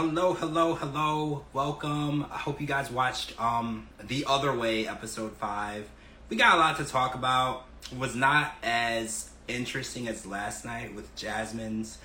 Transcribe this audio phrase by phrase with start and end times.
[0.00, 1.44] Hello, hello, hello.
[1.52, 2.24] Welcome.
[2.30, 5.90] I hope you guys watched um The Other Way episode 5.
[6.28, 7.64] We got a lot to talk about.
[7.90, 11.98] It was not as interesting as last night with Jasmine's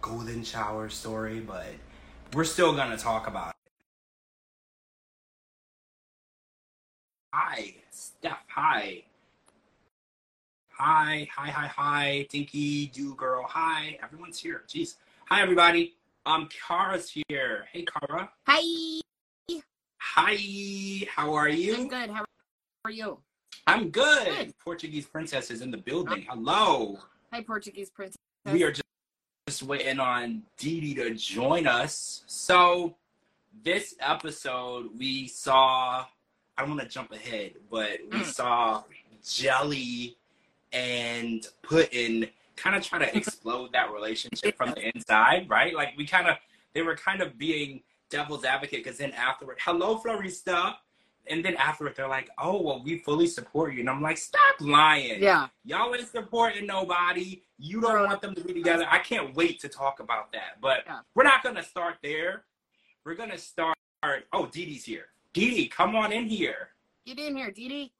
[0.00, 1.66] golden shower story, but
[2.32, 3.70] we're still going to talk about it.
[7.34, 8.38] Hi, Steph.
[8.48, 9.02] Hi.
[10.70, 12.26] Hi, hi, hi, hi.
[12.30, 13.44] Dinky, do girl.
[13.46, 13.98] Hi.
[14.02, 14.62] Everyone's here.
[14.66, 14.94] Jeez.
[15.28, 15.94] Hi, everybody.
[16.26, 17.66] Um, Kara's here.
[17.72, 18.30] Hey, Kara.
[18.46, 19.00] Hi.
[20.00, 21.06] Hi.
[21.14, 21.74] How are you?
[21.76, 22.10] I'm good.
[22.10, 22.24] How
[22.84, 23.18] are you?
[23.66, 24.26] I'm good.
[24.26, 24.58] Good.
[24.58, 26.24] Portuguese princess is in the building.
[26.28, 26.98] Hello.
[27.32, 28.16] Hi, Portuguese princess.
[28.46, 28.82] We are just,
[29.48, 32.22] just waiting on Dee Dee to join us.
[32.26, 32.96] So,
[33.62, 36.04] this episode, we saw,
[36.56, 38.24] I don't want to jump ahead, but we Mm.
[38.24, 38.84] saw
[39.26, 40.16] Jelly
[40.72, 45.74] and Putin kind of try to explode that relationship from the inside, right?
[45.74, 46.36] Like, we kind of,
[46.74, 50.74] they were kind of being devil's advocate because then afterward, hello, Florista.
[51.26, 53.80] And then afterward, they're like, oh, well, we fully support you.
[53.80, 55.22] And I'm like, stop lying.
[55.22, 55.48] Yeah.
[55.64, 57.40] Y'all ain't supporting nobody.
[57.58, 58.86] You don't want them to be together.
[58.90, 60.60] I can't wait to talk about that.
[60.60, 60.98] But Yeah.
[61.14, 62.44] we're not gonna start there.
[63.06, 63.74] We're gonna start.
[64.34, 65.06] Oh, Dee Dee's here.
[65.32, 66.68] Dee Dee, come on in here.
[67.06, 67.92] Get in here, Dee Dee.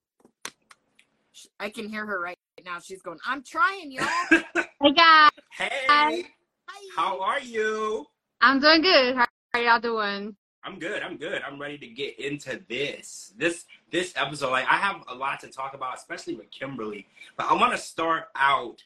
[1.35, 2.79] Sh- I can hear her right now.
[2.79, 4.07] She's going, I'm trying, y'all.
[4.83, 6.25] Hey guys, hey, Hi.
[6.69, 6.91] Hi.
[6.95, 8.05] how are you?
[8.43, 9.17] I'm doing good.
[9.17, 10.37] How are y'all doing?
[10.63, 11.03] I'm good.
[11.03, 11.41] I'm good.
[11.41, 13.33] I'm ready to get into this.
[13.39, 17.07] This this episode, like I have a lot to talk about, especially with Kimberly.
[17.39, 18.83] But I want to start out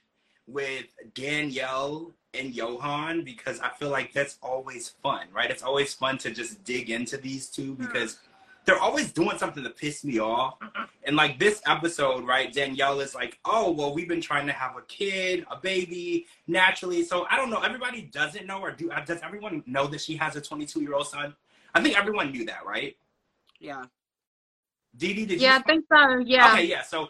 [0.47, 5.51] with Danielle and Yohan because I feel like that's always fun, right?
[5.51, 7.87] It's always fun to just dig into these two hmm.
[7.87, 8.21] because
[8.69, 10.59] they're always doing something to piss me off.
[11.05, 12.53] And like this episode, right?
[12.53, 17.03] Danielle is like, "Oh, well, we've been trying to have a kid, a baby, naturally."
[17.03, 17.61] So I don't know.
[17.61, 18.91] Everybody doesn't know, or do?
[18.91, 21.35] Uh, does everyone know that she has a 22 year old son?
[21.75, 22.95] I think everyone knew that, right?
[23.59, 23.85] Yeah.
[24.95, 26.19] Dee Dee, did Yeah, I think so.
[26.19, 26.53] Yeah.
[26.53, 26.83] Okay, yeah.
[26.83, 27.09] So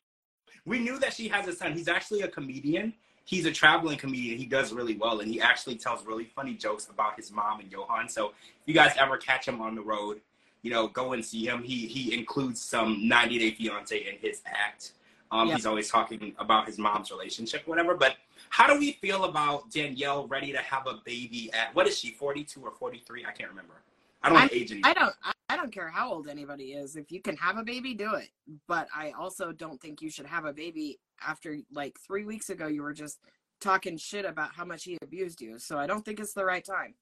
[0.65, 1.73] we knew that she has a son.
[1.73, 2.95] He's actually a comedian.
[3.25, 4.39] He's a traveling comedian.
[4.39, 7.69] He does really well, and he actually tells really funny jokes about his mom and
[7.69, 8.09] Yohan.
[8.09, 10.21] So if you guys ever catch him on the road,
[10.63, 11.63] you know, go and see him.
[11.63, 14.93] He he includes some 90 Day Fiance in his act.
[15.31, 15.49] Um.
[15.51, 17.95] He's always talking about his mom's relationship, whatever.
[17.95, 18.17] But
[18.51, 22.13] how do we feel about Danielle ready to have a baby at what is she,
[22.13, 23.27] 42 or 43?
[23.27, 23.75] I can't remember.
[24.23, 24.91] I don't age anymore.
[24.91, 26.95] I don't I- I don't care how old anybody is.
[26.95, 28.29] If you can have a baby, do it.
[28.67, 32.67] But I also don't think you should have a baby after like three weeks ago
[32.67, 33.19] you were just
[33.59, 35.59] talking shit about how much he abused you.
[35.59, 36.95] So I don't think it's the right time.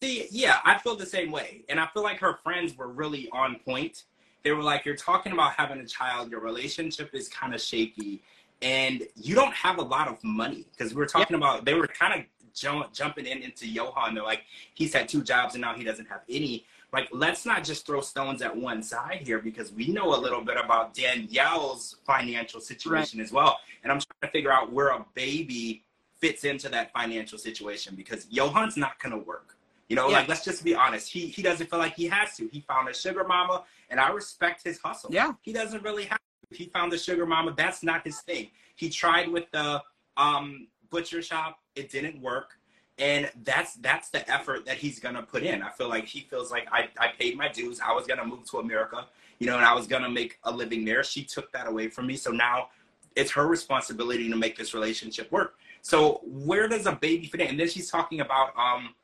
[0.00, 1.62] See, yeah, I feel the same way.
[1.68, 4.04] And I feel like her friends were really on point.
[4.44, 8.22] They were like, You're talking about having a child, your relationship is kind of shaky,
[8.62, 10.66] and you don't have a lot of money.
[10.70, 14.14] Because we were talking about, they were kind of jump, jumping in into Yohan.
[14.14, 14.42] They're like,
[14.74, 16.64] He's had two jobs and now he doesn't have any.
[16.92, 20.42] Like, let's not just throw stones at one side here because we know a little
[20.42, 23.58] bit about Danielle's financial situation as well.
[23.82, 25.82] And I'm trying to figure out where a baby
[26.16, 29.57] fits into that financial situation because Yohan's not going to work.
[29.88, 30.18] You know, Yeah.
[30.18, 31.10] like let's just be honest.
[31.10, 32.48] He he doesn't feel like he has to.
[32.52, 35.10] He found a sugar mama, and I respect his hustle.
[35.12, 35.32] Yeah.
[35.42, 36.18] He doesn't really have.
[36.50, 36.56] To.
[36.56, 37.54] He found the sugar mama.
[37.56, 38.50] That's not his thing.
[38.76, 39.82] He tried with the
[40.16, 41.58] um, butcher shop.
[41.74, 42.58] It didn't work,
[42.98, 45.62] and that's that's the effort that he's gonna put in.
[45.62, 47.80] I feel like he feels like I I paid my dues.
[47.80, 49.06] I was gonna move to America,
[49.38, 51.02] you know, and I was gonna make a living there.
[51.02, 52.68] She took that away from me, so now
[53.16, 55.56] it's her responsibility to make this relationship work.
[55.80, 57.48] So where does a baby fit in?
[57.48, 58.94] And then she's talking about um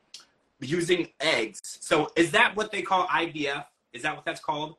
[0.64, 1.60] using eggs.
[1.80, 3.64] So is that what they call IVF?
[3.92, 4.76] Is that what that's called?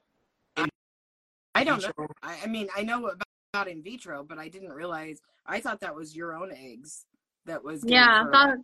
[1.56, 1.88] I don't know.
[1.88, 2.08] Vitro?
[2.22, 3.22] I, I mean, I know about,
[3.54, 5.22] about in vitro, but I didn't realize.
[5.46, 7.06] I thought that was your own eggs.
[7.46, 8.58] That was Yeah, I thought.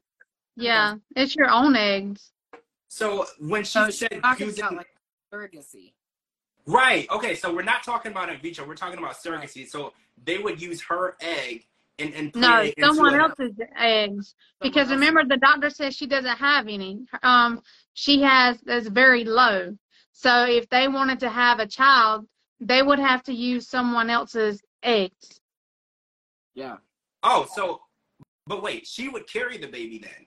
[0.58, 2.32] Yeah, it's your own eggs.
[2.90, 4.88] So when she So said using about like
[5.34, 5.94] surrogacy.
[6.68, 8.68] right, okay, so we're not talking about in vitro.
[8.68, 9.66] We're talking about surrogacy.
[9.70, 9.94] So
[10.26, 11.66] they would use her egg
[12.02, 14.36] and and No, someone else's eggs.
[14.62, 17.06] Because Someone remember, the doctor says she doesn't have any.
[17.24, 17.62] Um,
[17.94, 19.78] she has is very low.
[20.12, 22.28] So if they wanted to have a child,
[22.60, 25.40] they would have to use someone else's eggs.
[26.54, 26.78] Yeah.
[27.24, 27.82] Oh, so
[28.48, 30.26] but wait, she would carry the baby then.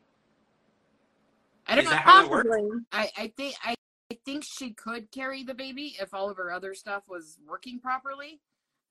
[1.66, 1.96] I don't Is know.
[1.96, 2.48] that how it works?
[2.48, 2.80] Possibly.
[2.92, 3.74] I, I think I,
[4.10, 7.80] I think she could carry the baby if all of her other stuff was working
[7.80, 8.40] properly,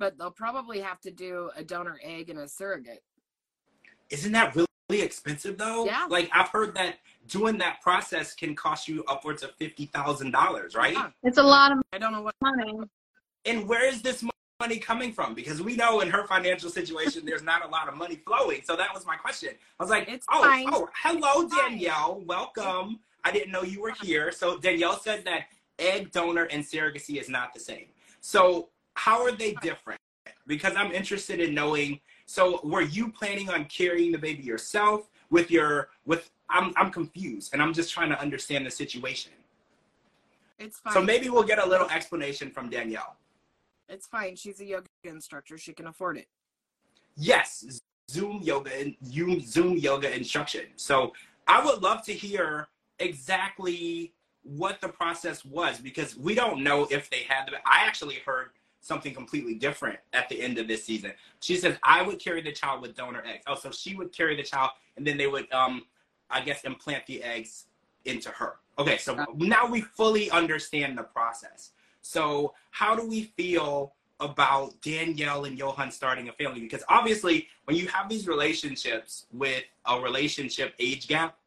[0.03, 3.01] but they'll probably have to do a donor egg and a surrogate.
[4.09, 5.85] Isn't that really expensive though?
[5.85, 6.07] Yeah.
[6.09, 6.97] Like I've heard that
[7.29, 10.91] doing that process can cost you upwards of fifty thousand dollars, right?
[10.91, 11.11] Yeah.
[11.23, 12.35] It's a lot of I don't know what.
[12.41, 12.73] money.
[13.45, 14.25] And where is this
[14.59, 15.33] money coming from?
[15.35, 18.59] Because we know in her financial situation, there's not a lot of money flowing.
[18.65, 19.51] So that was my question.
[19.79, 20.65] I was like, It's oh, fine.
[20.69, 21.71] oh, hello, It's fine.
[21.71, 22.21] Danielle.
[22.25, 22.99] Welcome.
[23.23, 24.33] I didn't know you were here.
[24.33, 25.43] So Danielle said that
[25.79, 27.85] egg donor and surrogacy is not the same.
[28.19, 29.99] So how are they different?
[30.47, 31.99] Because I'm interested in knowing.
[32.25, 36.29] So were you planning on carrying the baby yourself with your with?
[36.49, 39.31] I'm I'm confused, and I'm just trying to understand the situation.
[40.59, 40.93] It's fine.
[40.93, 43.15] So maybe we'll get a little explanation from Danielle.
[43.89, 44.35] it's fine.
[44.35, 45.57] She's a yoga instructor.
[45.57, 46.27] She can afford it.
[47.15, 50.65] Yes, Zoom yoga and you Zoom yoga instruction.
[50.75, 51.13] So
[51.47, 52.67] I would love to hear
[52.99, 54.13] exactly
[54.43, 57.57] what the process was because we don't know if they had the.
[57.65, 58.49] I actually heard
[58.83, 61.13] something completely different at the end of this season.
[61.39, 63.43] She says I would carry the child with donor eggs.
[63.47, 65.83] Oh, so she would carry the child and then they would, um,
[66.29, 67.65] I guess, implant the eggs
[68.05, 68.57] into her.
[68.77, 71.71] Okay, so now we fully understand the process.
[72.01, 76.59] So how do we feel about Danielle and Yohan starting a family?
[76.59, 81.37] Because obviously, when you have these relationships with a relationship age gap,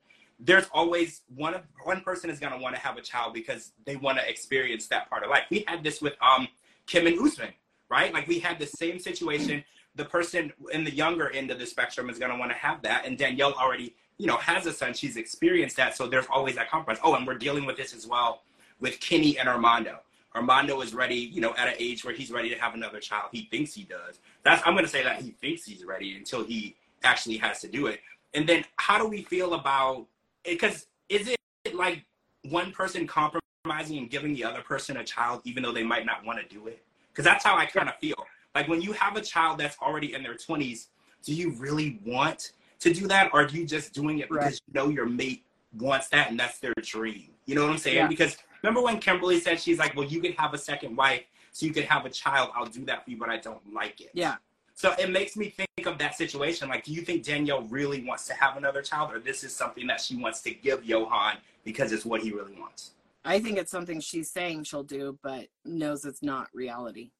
[0.40, 3.96] there's always one of one person is gonna want to have a child because they
[3.96, 5.44] want to experience that part of life.
[5.50, 6.48] We had this with um
[6.86, 7.52] Kim and Usman,
[7.90, 8.12] right?
[8.12, 9.64] Like we had the same situation.
[9.94, 13.06] The person in the younger end of the spectrum is gonna want to have that,
[13.06, 14.94] and Danielle already, you know, has a son.
[14.94, 17.00] She's experienced that, so there's always that compromise.
[17.02, 18.42] Oh, and we're dealing with this as well
[18.80, 20.00] with Kenny and Armando.
[20.34, 23.30] Armando is ready, you know, at an age where he's ready to have another child.
[23.32, 24.18] He thinks he does.
[24.44, 27.86] That's I'm gonna say that he thinks he's ready until he actually has to do
[27.86, 28.00] it.
[28.34, 30.06] And then how do we feel about
[30.44, 30.50] it?
[30.50, 32.04] because is it like
[32.42, 33.40] one person compromising
[33.70, 36.66] and giving the other person a child even though they might not want to do
[36.66, 36.82] it?
[37.12, 38.26] Because that's how I kind of feel.
[38.54, 40.86] Like when you have a child that's already in their 20s,
[41.22, 44.60] do you really want to do that, or are you just doing it because Right.
[44.68, 45.44] you know your mate
[45.78, 47.30] wants that and that's their dream?
[47.46, 47.96] You know what I'm saying?
[47.96, 48.06] Yeah.
[48.06, 51.66] Because remember when Kimberly said she's like, "Well, you could have a second wife, so
[51.66, 52.50] you could have a child.
[52.54, 54.36] I'll do that for you, but I don't like it." Yeah.
[54.74, 56.68] So it makes me think of that situation.
[56.68, 59.86] Like, do you think Danielle really wants to have another child, or this is something
[59.86, 62.90] that she wants to give Yohan because it's what he really wants?
[63.26, 67.10] I think it's something she's saying she'll do, but knows it's not reality.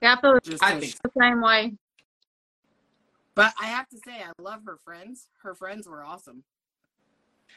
[0.00, 1.76] Yeah, I Just I 'cause think the same way.
[3.34, 5.28] but I have to say, I love her friends.
[5.42, 6.44] Her friends were awesome.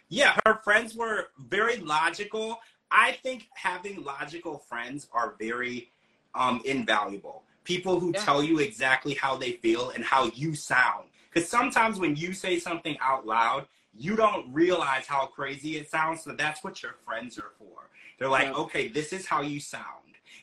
[0.10, 2.60] Yeah, her friends were very logical.
[2.92, 5.92] I think having logical friends are very
[6.36, 7.44] um, invaluable.
[7.64, 8.24] People who Yeah.
[8.24, 11.10] tell you exactly how they feel and how you sound.
[11.32, 16.24] Because sometimes when you say something out loud, you don't realize how crazy it sounds.
[16.24, 17.90] So that's what your friends are for.
[18.18, 19.86] They're like, okay, this is how you sound.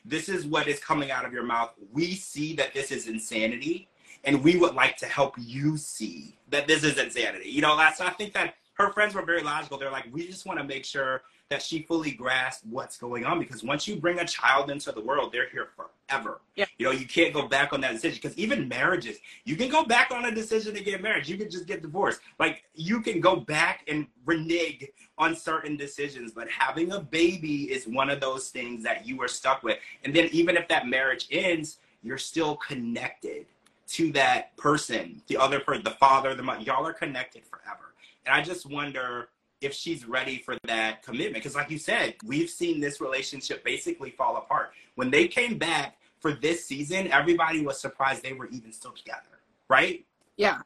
[0.03, 1.71] This is what is coming out of your mouth.
[1.91, 3.89] We see that this is insanity,
[4.23, 7.49] and we would like to help you see that this is insanity.
[7.49, 9.77] You know, that's I think that her friends were very logical.
[9.77, 13.39] They're like, we just want to make sure that she fully grasped what's going on
[13.39, 16.41] because once you bring a child into the world, they're here forever.
[16.55, 16.65] Yeah.
[16.77, 19.85] You know, you can't go back on that decision because even marriages, you can go
[19.85, 21.27] back on a decision to get married.
[21.27, 22.19] You can just get divorced.
[22.37, 27.87] Like you can go back and renege on certain decisions, but having a baby is
[27.87, 29.77] one of those things that you are stuck with.
[30.03, 33.45] And then even if that marriage ends, you're still connected
[33.87, 36.61] to that person, the other person, the father, the mother.
[36.61, 37.93] Y'all are connected forever.
[38.25, 39.29] And I just wonder
[39.61, 41.35] if she's ready for that commitment.
[41.35, 44.71] Because, like you said, we've seen this relationship basically fall apart.
[44.95, 49.41] When they came back for this season, everybody was surprised they were even still together,
[49.69, 50.05] right?
[50.35, 50.61] Yeah.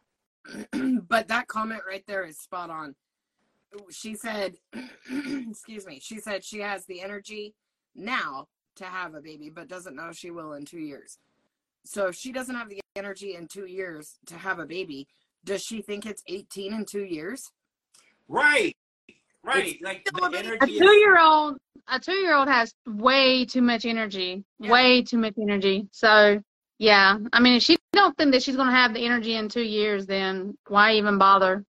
[1.08, 2.96] but that comment right there is spot on.
[3.90, 4.56] She said,
[5.50, 7.54] excuse me, she said she has the energy
[7.96, 11.18] now to have a baby, but doesn't know she will in two years.
[11.84, 15.08] So if she doesn't have the energy in two years to have a baby,
[15.44, 17.52] does she think it's 18 in two years?
[18.28, 18.76] Right.
[19.44, 19.78] Right.
[19.82, 20.48] like a the baby.
[20.48, 21.58] A energy is two-year-old,
[21.88, 24.44] a two-year-old has way too much energy.
[24.60, 24.72] Yeah.
[24.72, 25.88] Way too much energy.
[25.92, 26.42] So,
[26.78, 27.18] yeah.
[27.34, 29.64] I mean, if she don't think that she's going to have the energy in two
[29.64, 31.64] years, then why even bother?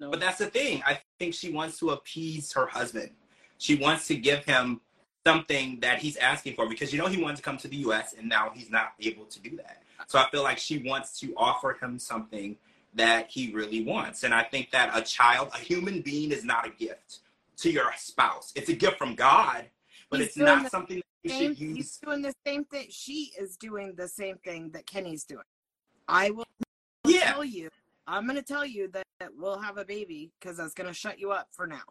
[0.00, 0.10] No.
[0.10, 0.82] But that's the thing.
[0.86, 3.10] I think she wants to appease her husband.
[3.58, 4.80] She wants to give him
[5.26, 8.12] something that he's asking for because you know he wanted to come to the US
[8.12, 9.82] and now he's not able to do that.
[10.06, 12.56] So I feel like she wants to offer him something
[12.94, 14.22] that he really wants.
[14.22, 17.20] And I think that a child, a human being is not a gift
[17.58, 18.52] to your spouse.
[18.54, 19.64] It's a gift from God,
[20.10, 21.76] but He's it's not something that you Same, should use.
[21.76, 22.86] he's doing the same thing.
[22.90, 25.44] She is doing the same thing that Kenny's doing.
[26.08, 26.46] I will
[27.06, 27.32] Yeah.
[27.32, 27.68] tell you,
[28.06, 30.94] I'm going to tell you that, that we'll have a baby because that's going to
[30.94, 31.82] shut you up for now.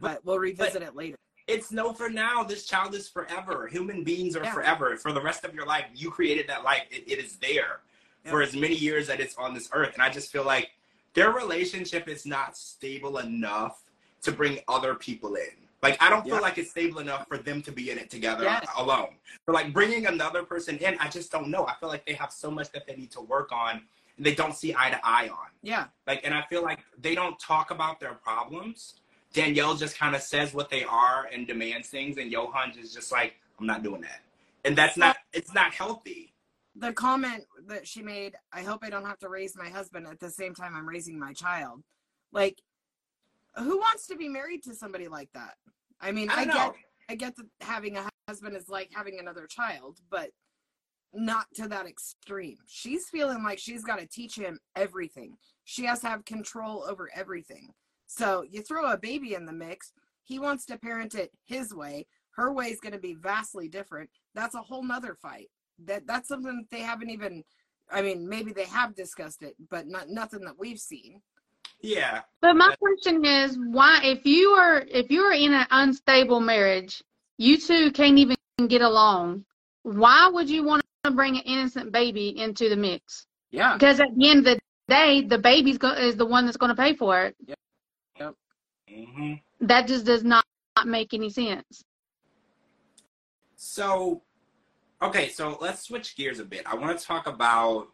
[0.00, 1.16] But we'll revisit it later.
[1.48, 2.44] It's no for now.
[2.44, 3.66] This child is forever.
[3.66, 4.52] Human beings are Yeah.
[4.52, 4.96] forever.
[4.96, 6.82] For the rest of your life, you created that life.
[6.90, 7.80] It, it is there
[8.24, 9.94] for as many years that it's on this earth.
[9.94, 10.70] And I just feel like
[11.14, 13.82] their relationship is not stable enough
[14.22, 15.48] to bring other people in.
[15.82, 16.34] Like I don't Yeah.
[16.34, 18.66] feel like it's stable enough for them to be in it together Yes.
[18.76, 19.16] alone.
[19.44, 21.66] For like bringing another person in, I just don't know.
[21.66, 24.34] I feel like they have so much that they need to work on, and they
[24.34, 25.46] don't see eye to eye on.
[25.62, 25.86] Yeah.
[26.06, 28.94] Like, and I feel like they don't talk about their problems.
[29.32, 33.12] Danielle just kind of says what they are and demands things, and Yohan is just
[33.12, 34.20] like, I'm not doing that,
[34.64, 36.32] and that's not it's not healthy.
[36.78, 40.20] The comment that she made, I hope I don't have to raise my husband at
[40.20, 41.82] the same time I'm raising my child.
[42.32, 42.62] Like,
[43.56, 45.54] who wants to be married to somebody like that?
[46.00, 46.74] I mean, I, I get.
[47.10, 50.30] I get that having a husband is like having another child, but
[51.14, 52.58] not to that extreme.
[52.66, 55.36] She's feeling like she's got to teach him everything.
[55.64, 57.70] She has to have control over everything.
[58.06, 59.92] So you throw a baby in the mix,
[60.24, 62.06] he wants to parent it his way.
[62.32, 64.10] Her way is going to be vastly different.
[64.34, 65.48] That's a whole nother fight.
[65.84, 67.44] That that's something that they haven't even.
[67.90, 71.22] I mean, maybe they have discussed it, but not nothing that we've seen.
[71.80, 76.40] Yeah, But my question is, why, if you are, if you are in an unstable
[76.40, 77.02] marriage,
[77.38, 79.44] you two can't even get along.
[79.84, 83.26] Why would you want to bring an innocent baby into the mix?
[83.52, 83.74] Yeah.
[83.74, 86.74] Because at the end of the day, the baby's go- is the one that's going
[86.74, 87.36] to pay for it.
[88.18, 88.34] Yep.
[88.90, 89.40] Mhm.
[89.60, 90.44] That just does not,
[90.76, 91.84] not make any sense.
[93.54, 94.22] So,
[95.02, 96.62] okay, so let's switch gears a bit.
[96.66, 97.88] I want to talk about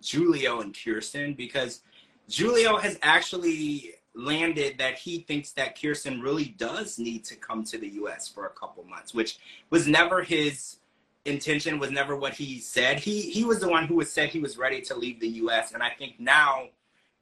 [0.00, 1.80] Julio and Kirsten because
[2.28, 7.78] Julio has actually landed that he thinks that Kirsten really does need to come to
[7.78, 9.38] the US for a couple months, which
[9.70, 10.76] was never his
[11.24, 13.00] intention, was never what he said.
[13.00, 15.82] He he was the one who said he was ready to leave the US and
[15.82, 16.68] I think now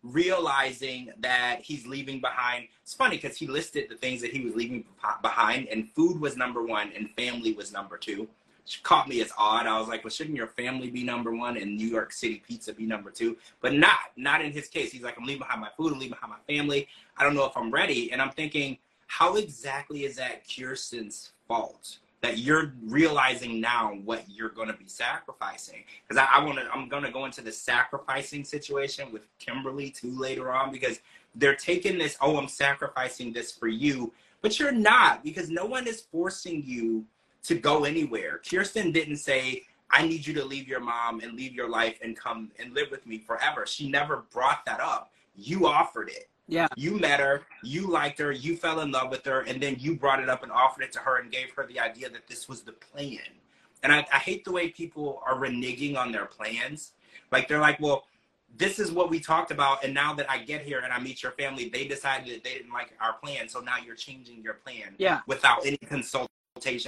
[0.03, 4.53] realizing that he's leaving behind it's funny because he listed the things that he was
[4.55, 4.85] leaving
[5.23, 8.29] behind and food was number one and family was number two
[8.65, 9.67] which caught me as odd.
[9.67, 12.73] I was like well shouldn't your family be number one and new york city pizza
[12.73, 13.37] be number two?
[13.61, 14.93] But not not in his case.
[14.93, 15.93] He's like i'm leaving behind my food.
[15.93, 16.89] I'm leaving behind my family.
[17.17, 18.13] I don't know if i'm ready.
[18.13, 24.49] And i'm thinking how exactly is that kirsten's fault that you're realizing now what you're
[24.49, 25.83] going to be sacrificing?
[26.07, 29.91] Because I, I want to i'm going to go into the sacrificing situation with kimberly
[29.91, 31.01] too later on because
[31.35, 35.87] they're taking this oh i'm sacrificing this for you but you're not because no one
[35.87, 37.05] is forcing you
[37.45, 41.53] to go anywhere kirsten didn't say i need you to leave your mom and leave
[41.55, 45.67] your life and come and live with me forever she never brought that up you
[45.67, 46.67] offered it Yeah.
[46.77, 49.95] you met her, you liked her, you fell in love with her, and then you
[49.97, 52.49] brought it up and offered it to her and gave her the idea that this
[52.51, 53.31] was the plan.
[53.83, 56.93] And I, I hate the way people are reneging on their plans.
[57.31, 58.05] Like they're like, well,
[58.59, 61.23] this is what we talked about, and now that I get here and I meet
[61.23, 64.55] your family, they decided that they didn't like our plan, so now you're changing your
[64.55, 65.21] plan Yeah.
[65.27, 66.29] without any consultation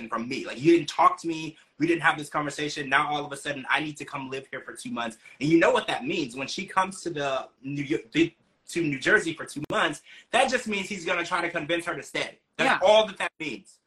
[0.08, 0.44] from me.
[0.46, 2.88] Like you didn't talk to me, we didn't have this conversation.
[2.88, 5.48] Now all of a sudden, I need to come live here for two months, and
[5.48, 9.34] you know what that means when she comes to the New York, to New Jersey
[9.34, 10.02] for two months.
[10.30, 12.38] That just means he's gonna try to convince her to stay.
[12.56, 12.86] That's Yeah.
[12.86, 13.78] all that that means.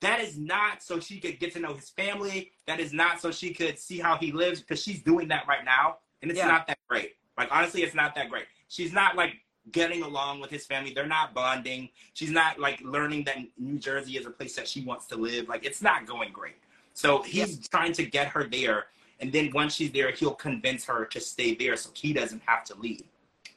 [0.00, 2.52] That is not so she could get to know his family.
[2.66, 5.64] That is not so she could see how he lives because she's doing that right
[5.64, 6.48] now, and it's Yeah.
[6.48, 7.16] not that great.
[7.36, 8.46] Like honestly, it's not that great.
[8.68, 9.34] She's not like
[9.70, 10.92] getting along with his family.
[10.92, 11.90] They're not bonding.
[12.14, 15.48] She's not like learning that New Jersey is a place that she wants to live.
[15.48, 16.56] Like it's not going great.
[16.94, 18.86] So he's trying to get her there,
[19.20, 22.64] and then once she's there, he'll convince her to stay there so he doesn't have
[22.64, 23.04] to leave.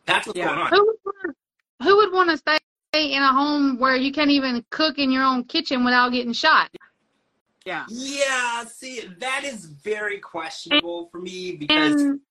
[0.05, 0.47] That's what's Yeah.
[0.47, 0.69] going on.
[0.69, 1.35] Who would wanna,
[1.83, 2.59] who would want to stay
[2.93, 6.69] in a home where you can't even cook in your own kitchen without getting shot?
[7.65, 7.85] Yeah.
[7.89, 12.21] Yeah, see, that is very questionable for me because And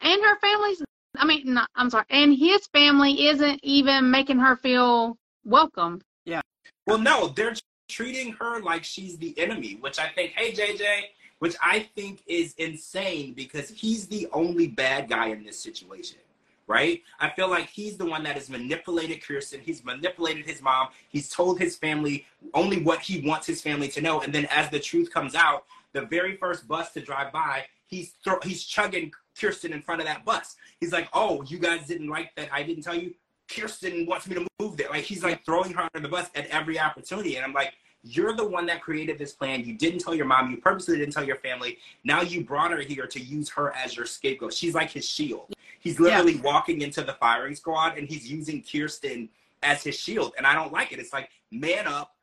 [0.00, 0.82] and her family's
[1.16, 6.02] I mean, not, I'm sorry, and his family isn't even making her feel welcome.
[6.24, 6.40] Yeah.
[6.86, 7.54] Well, no, they're
[7.88, 11.02] treating her like she's the enemy, which I think, hey, JJ,
[11.38, 16.18] which I think is insane because he's the only bad guy in this situation,
[16.66, 17.02] right?
[17.20, 19.60] I feel like he's the one that has manipulated Kirsten.
[19.60, 20.88] He's manipulated his mom.
[21.08, 24.20] He's told his family only what he wants his family to know.
[24.20, 28.14] And then as the truth comes out, the very first bus to drive by, he's
[28.42, 30.56] he's chugging Kirsten in front of that bus.
[30.80, 32.48] He's like, "Oh, you guys didn't like that?
[32.52, 33.14] I didn't tell you."
[33.48, 34.88] Kirsten wants me to move there.
[34.88, 38.34] Like he's like throwing her under the bus at every opportunity, and I'm like, "You're
[38.34, 39.64] the one that created this plan.
[39.64, 40.50] You didn't tell your mom.
[40.50, 41.78] You purposely didn't tell your family.
[42.04, 44.54] Now you brought her here to use her as your scapegoat.
[44.54, 45.52] She's like his shield.
[45.80, 49.28] He's literally walking into the firing squad, and he's using Kirsten
[49.62, 50.98] as his shield, and I don't like it.
[50.98, 52.14] It's like, man up,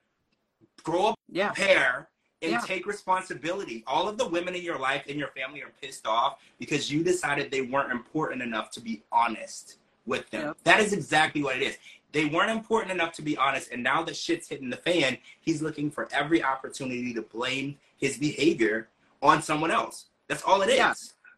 [0.84, 1.52] grow up Yeah.
[1.52, 2.10] pair
[2.42, 2.60] and Yeah.
[2.62, 3.84] take responsibility.
[3.88, 7.04] All of the women in your life and your family are pissed off because you
[7.04, 10.48] decided they weren't important enough to be honest with them.
[10.48, 10.58] Yep.
[10.64, 11.78] That is exactly what it is.
[12.12, 15.62] They weren't important enough to be honest, and now that shit's hitting the fan, he's
[15.62, 18.90] looking for every opportunity to blame his behavior
[19.22, 20.08] on someone else.
[20.28, 20.78] That's all it is.
[20.78, 20.94] Yeah.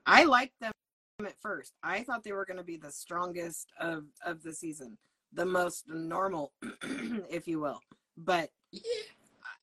[0.06, 0.72] I liked them
[1.20, 1.74] at first.
[1.84, 4.98] I thought they were going to be the strongest of of the season,
[5.34, 6.54] the most normal,
[7.30, 7.80] if you will.
[8.18, 8.50] But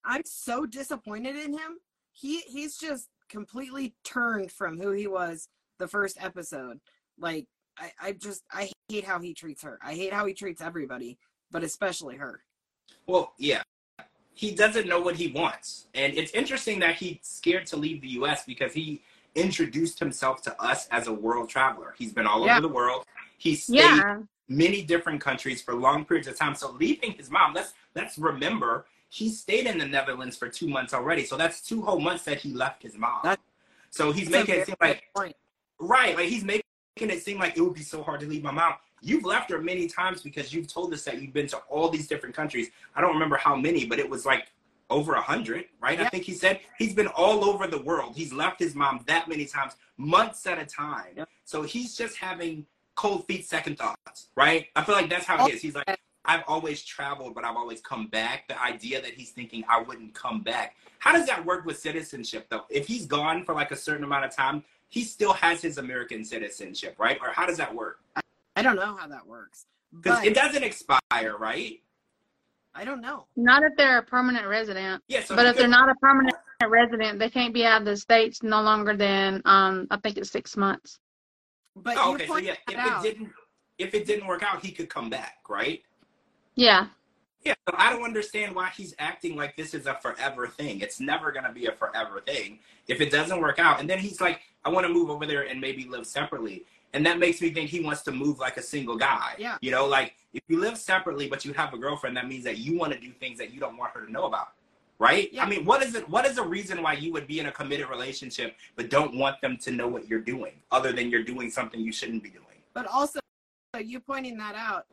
[0.04, 1.78] I'm so disappointed in him.
[2.12, 6.80] He he's just completely turned from who he was the first episode.
[7.19, 7.47] Like
[7.78, 9.78] I, I just I hate how he treats her.
[9.83, 11.19] I hate how he treats everybody,
[11.50, 12.42] but especially her.
[13.07, 13.62] Well, yeah.
[14.35, 15.88] He doesn't know what he wants.
[15.95, 19.02] And it's interesting that he's scared to leave the US because he
[19.35, 21.95] introduced himself to us as a world traveler.
[21.99, 22.52] He's been all Yeah.
[22.52, 23.04] over the world.
[23.38, 24.23] He's stayed Yeah.
[24.49, 26.54] many different countries for long periods of time.
[26.54, 30.95] So leaving his mom, let's let's remember he stayed in the Netherlands for two months
[30.95, 31.25] already.
[31.25, 33.21] So that's two whole months that he left his mom.
[33.25, 33.40] That-
[33.90, 35.35] so he's making it seem like point.
[35.81, 36.62] right, like he's making
[36.97, 38.75] it seem like it would be so hard to leave my mom.
[39.02, 42.07] You've left her many times because you've told us that you've been to all these
[42.07, 42.71] different countries.
[42.95, 44.52] I don't remember how many, but it was like
[44.90, 45.99] over a hundred, right?
[45.99, 46.05] Yeah.
[46.05, 48.14] I think he said he's been all over the world.
[48.17, 51.14] He's left his mom that many times, months at a time.
[51.17, 51.25] Yeah.
[51.45, 54.67] So he's just having cold feet, second thoughts, right?
[54.76, 55.62] I feel like that's how he oh, is.
[55.62, 55.99] He's like,
[56.30, 58.46] I've always traveled, but I've always come back.
[58.46, 60.76] The idea that he's thinking I wouldn't come back.
[61.00, 62.66] How does that work with citizenship, though?
[62.70, 66.25] If he's gone for like a certain amount of time, he still has his American
[66.25, 67.18] citizenship, right?
[67.20, 67.99] Or how does that work?
[68.54, 69.66] I don't know how that works.
[69.92, 71.80] Because it doesn't expire, right?
[72.76, 73.26] I don't know.
[73.34, 75.02] Not if they're a permanent resident.
[75.08, 75.25] Yeah.
[75.25, 77.96] So But he if they're not a permanent resident, they can't be out of the
[77.96, 81.00] states no longer than um I think it's six months.
[81.75, 82.28] But Oh, okay.
[82.28, 83.04] So yeah, if that out.
[83.04, 83.32] it didn't,
[83.78, 85.82] if it didn't work out, he could come back, right?
[86.61, 86.87] Yeah.
[87.43, 90.81] Yeah, so I don't understand why he's acting like this is a forever thing.
[90.81, 93.81] It's never gonna be a forever thing if it doesn't work out.
[93.81, 96.67] And then he's like, I want to move over there and maybe live separately.
[96.93, 99.37] And that makes me think he wants to move like a single guy.
[99.38, 99.57] Yeah.
[99.62, 102.59] You know, like if you live separately but you have a girlfriend, that means that
[102.59, 104.49] you want to do things that you don't want her to know about.
[104.99, 105.33] Right?
[105.33, 105.45] Yeah.
[105.45, 107.52] I mean, what is it what is the reason why you would be in a
[107.52, 111.50] committed relationship but don't want them to know what you're doing, other than you're doing
[111.50, 112.45] something you shouldn't be doing?
[112.75, 113.19] But also,
[113.83, 114.85] you pointing that out.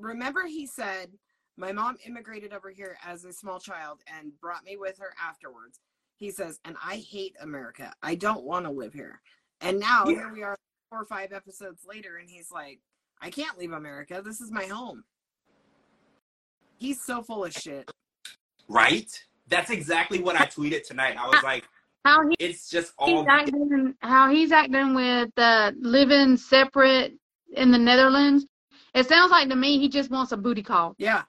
[0.00, 1.10] M- Remember, he said,
[1.56, 5.80] My mom immigrated over here as a small child and brought me with her afterwards.
[6.16, 7.92] He says, And I hate America.
[8.02, 9.20] I don't want to live here.
[9.60, 10.14] And now Yeah.
[10.16, 10.56] here we are,
[10.90, 12.80] four or five episodes later, and he's like,
[13.20, 14.22] I can't leave America.
[14.24, 15.04] This is my home.
[16.78, 17.90] He's so full of shit.
[18.68, 19.10] Right?
[19.48, 21.16] That's exactly what I tweeted tonight.
[21.18, 21.64] I was like,
[22.06, 27.12] How he, it's just he's all acting how he's acting with uh living separate
[27.52, 28.46] in the Netherlands.
[28.94, 30.94] It sounds like to me he just wants a booty call.
[30.98, 31.22] Yeah.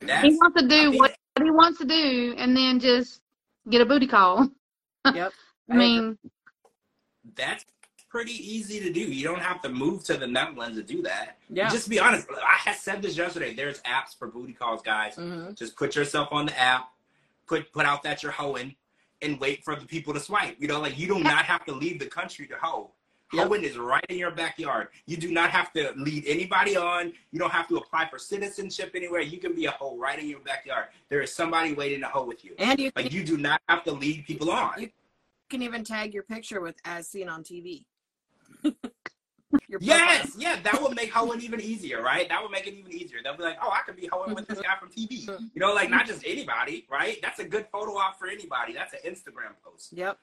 [0.00, 3.20] that's He wants to I do mean, what he wants to do and then just
[3.70, 4.48] get a booty call.
[5.14, 5.32] Yep.
[5.70, 6.16] I mean,
[7.36, 7.66] that's
[8.08, 9.00] pretty easy to do.
[9.00, 11.36] You don't have to move to the Netherlands to do that.
[11.50, 11.68] Yeah.
[11.68, 12.26] Just be honest.
[12.30, 13.52] I had said this yesterday.
[13.54, 15.16] There's apps for booty calls, guys.
[15.16, 16.88] hmm Just put yourself on the app,
[17.46, 18.76] put put out that you're hoeing,
[19.20, 20.56] and wait for the people to swipe.
[20.58, 22.92] You know, like you do not have to leave the country to hoe.
[23.32, 23.48] Yep.
[23.48, 24.88] Hoeing is right in your backyard.
[25.06, 27.12] You do not have to lead anybody on.
[27.32, 29.22] You don't have to apply for citizenship anywhere.
[29.22, 30.86] You can be a hoe right in your backyard.
[31.08, 32.54] There is somebody waiting to hoe with you.
[32.58, 34.82] And you can, Like you do not have to lead people on.
[34.82, 34.90] You-
[35.50, 37.84] can even tag your picture with as seen on TV.
[39.80, 42.28] Yes, yeah, that would make hoeing even easier, right?
[42.28, 43.18] That would make it even easier.
[43.22, 45.26] They'll be like, oh, I could be hoeing with this guy from TV.
[45.26, 45.44] Mm-hmm.
[45.54, 47.18] You know, like not just anybody, right?
[47.22, 48.72] That's a good photo op for anybody.
[48.72, 49.92] That's an Instagram post.
[49.92, 50.18] Yep.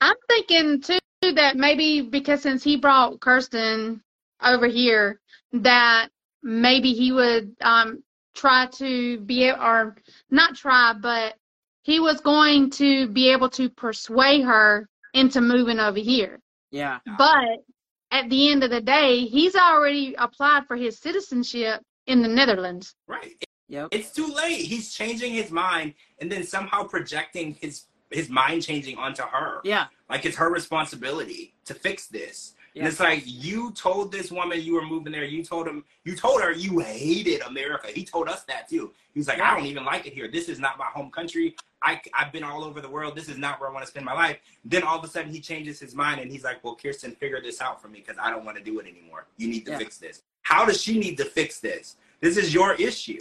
[0.00, 0.98] I'm thinking too
[1.30, 4.02] that maybe because since he brought Kirsten
[4.42, 5.20] over here,
[5.52, 6.08] that
[6.42, 8.02] maybe he would um
[8.34, 9.96] try to be or
[10.30, 11.34] not try, but
[11.82, 16.40] he was going to be able to persuade her into moving over here.
[16.70, 16.98] Yeah.
[17.18, 17.64] But
[18.10, 22.94] at the end of the day, he's already applied for his citizenship in the Netherlands.
[23.06, 23.42] Right.
[23.68, 23.88] Yep.
[23.92, 24.66] It's too late.
[24.66, 29.60] He's changing his mind and then somehow projecting his his mind changing onto her.
[29.64, 29.86] Yeah.
[30.08, 32.54] Like it's her responsibility to fix this.
[32.74, 35.24] And it's like you told this woman you were moving there.
[35.24, 37.88] You told him you told her you hated America.
[37.88, 38.92] He told us that too.
[39.12, 40.26] He was like, I don't even like it here.
[40.30, 41.54] This is not my home country.
[41.82, 43.14] I I've been all over the world.
[43.14, 44.38] This is not where I want to spend my life.
[44.64, 47.42] Then all of a sudden he changes his mind and he's like, Well, Kirsten, figure
[47.42, 49.26] this out for me because I don't want to do it anymore.
[49.36, 49.78] You need to Yeah.
[49.78, 50.22] fix this.
[50.40, 51.96] How does she need to fix this?
[52.20, 53.18] This is your issue.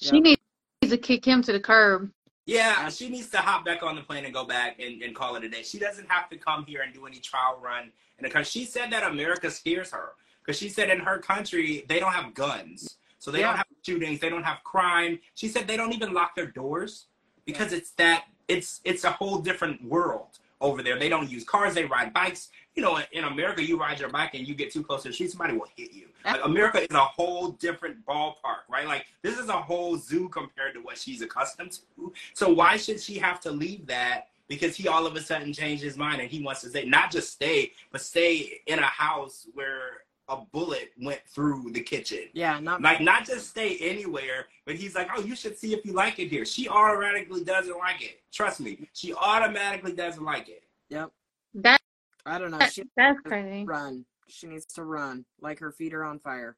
[0.00, 0.40] She needs
[0.82, 2.10] to kick him to the curb.
[2.48, 5.36] Yeah, she needs to hop back on the plane and go back and, and call
[5.36, 5.62] it a day.
[5.62, 7.92] She doesn't have to come here and do any trial run.
[8.16, 12.00] And because she said that America scares her, because she said in her country they
[12.00, 13.48] don't have guns, so they Yeah.
[13.48, 15.18] don't have shootings, they don't have crime.
[15.34, 17.08] She said they don't even lock their doors
[17.44, 20.98] because it's that it's it's a whole different world over there.
[20.98, 22.50] They don't use cars, they ride bikes.
[22.74, 25.14] You know, in America, you ride your bike and you get too close to the
[25.14, 26.06] street, somebody will hit you.
[26.24, 28.86] Like America is a whole different ballpark, right?
[28.86, 32.12] Like this is a whole zoo compared to what she's accustomed to.
[32.34, 34.28] So why should she have to leave that?
[34.46, 37.10] Because he all of a sudden changed his mind and he wants to stay, not
[37.10, 42.24] just stay, but stay in a house where a bullet went through the kitchen.
[42.32, 42.60] Yeah.
[42.60, 45.92] Not Like not just stay anywhere, but he's like, oh, you should see if you
[45.92, 46.44] like it here.
[46.44, 48.20] She automatically doesn't like it.
[48.32, 50.64] Trust me, she automatically doesn't like it.
[50.90, 51.10] Yep.
[51.54, 51.80] That,
[52.26, 52.58] I don't know.
[52.58, 53.64] that She that's needs crazy.
[53.64, 54.04] to run.
[54.28, 55.24] She needs to run.
[55.40, 56.56] Like her feet are on fire.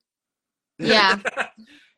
[0.79, 1.19] Yeah.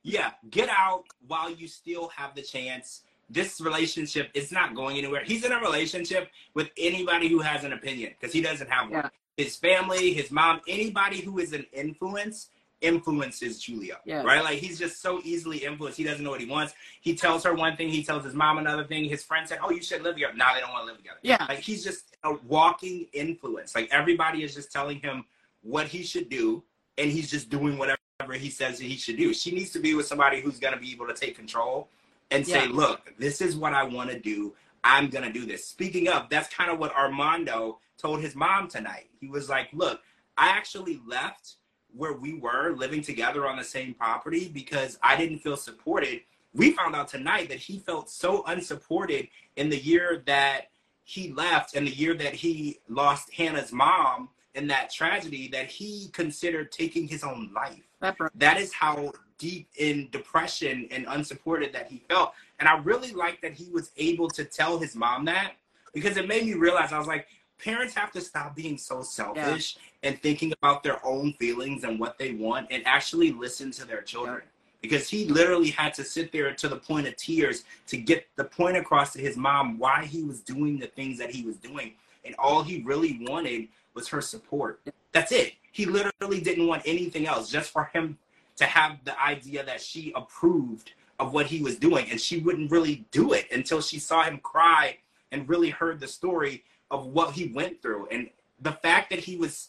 [0.04, 3.02] Yeah, get out while you still have the chance.
[3.30, 5.22] This relationship is not going anywhere.
[5.24, 9.02] He's in a relationship with anybody who has an opinion because he doesn't have one.
[9.04, 9.08] Yeah.
[9.36, 12.48] His family, his mom, anybody who is an influence
[12.82, 13.96] influences Julio.
[14.04, 14.22] Yeah.
[14.22, 14.42] Right?
[14.42, 15.96] Like he's just so easily influenced.
[15.96, 16.74] He doesn't know what he wants.
[17.00, 19.04] He tells her one thing, he tells his mom another thing.
[19.04, 20.34] His friend said, Oh, you should live together.
[20.34, 21.18] Now they don't want to live together.
[21.22, 21.46] Yeah.
[21.48, 23.74] Like he's just a walking influence.
[23.74, 25.24] Like everybody is just telling him
[25.62, 26.62] what he should do,
[26.98, 27.98] and he's just doing whatever
[28.34, 29.32] he says that he should do.
[29.32, 31.88] She needs to be with somebody who's gonna be able to take control
[32.32, 34.54] and say, Look, this is what I want to do.
[34.84, 35.66] I'm gonna do this.
[35.66, 39.08] Speaking of, that's kind of what Armando told his mom tonight.
[39.20, 40.00] He was like, Look,
[40.36, 41.54] I actually left
[41.94, 46.22] where we were living together on the same property because I didn't feel supported.
[46.54, 50.68] We found out tonight that he felt so unsupported in the year that
[51.04, 56.08] he left and the year that he lost Hannah's mom in that tragedy that he
[56.12, 57.82] considered taking his own life.
[58.00, 58.16] That.
[58.34, 62.32] That is how deep in depression and unsupported that he felt.
[62.62, 65.54] And I really like that he was able to tell his mom that
[65.92, 67.26] because it made me realize I was like,
[67.58, 72.20] parents have to stop being so selfish and thinking about their own feelings and what
[72.20, 74.42] they want and actually listen to their children.
[74.80, 78.44] Because he literally had to sit there to the point of tears to get the
[78.44, 81.94] point across to his mom why he was doing the things that he was doing.
[82.24, 84.82] And all he really wanted was her support.
[85.10, 85.54] That's it.
[85.72, 88.18] He literally didn't want anything else, just for him
[88.54, 92.10] to have the idea that she approved of what he was doing.
[92.10, 94.98] And she wouldn't really do it until she saw him cry
[95.30, 98.08] and really heard the story of what he went through.
[98.10, 98.28] And
[98.60, 99.68] the fact that he was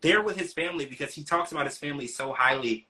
[0.00, 2.86] there with his family because he talks about his family so highly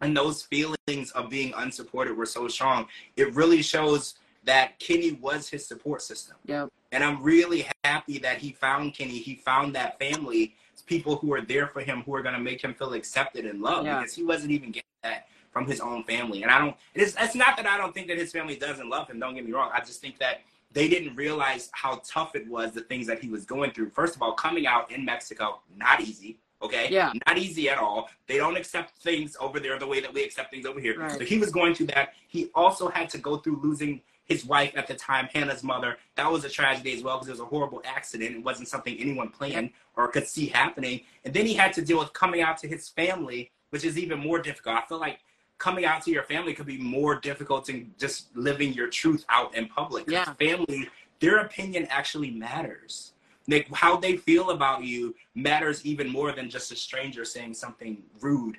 [0.00, 5.48] and those feelings of being unsupported were so strong it really shows that kenny was
[5.50, 6.66] his support system Yeah.
[6.92, 10.54] and i'm really happy that he found kenny he found that family
[10.86, 13.60] people who are there for him who are going to make him feel accepted and
[13.60, 13.98] loved Yeah.
[14.00, 15.26] because he wasn't even getting that
[15.56, 16.42] from his own family.
[16.42, 19.08] And i don't it's, it's not that i don't think that his family doesn't love
[19.08, 19.70] him don't get me wrong.
[19.72, 23.30] I just think that they didn't realize how tough it was the things that he
[23.30, 23.88] was going through.
[23.88, 26.88] First of all coming out in mexico not easy okay?
[26.90, 27.12] Yeah.
[27.26, 28.08] not easy at all.
[28.26, 30.98] They don't accept things over there the way that we accept things over here.
[30.98, 31.12] Right.
[31.12, 32.14] so he was going through that.
[32.28, 35.98] He also had to go through losing his wife at the time hannah's mother.
[36.16, 38.36] That was a tragedy as well because it was a horrible accident.
[38.36, 41.02] It wasn't something anyone planned or could see happening.
[41.24, 44.18] And then he had to deal with coming out to his family which is even
[44.18, 44.76] more difficult.
[44.76, 45.18] I feel like
[45.58, 49.54] coming out to your family could be more difficult than just living your truth out
[49.54, 50.04] in public.
[50.08, 50.32] Yeah.
[50.34, 50.88] family
[51.18, 53.12] their opinion actually matters
[53.48, 58.02] like how they feel about you matters even more than just a stranger saying something
[58.20, 58.58] rude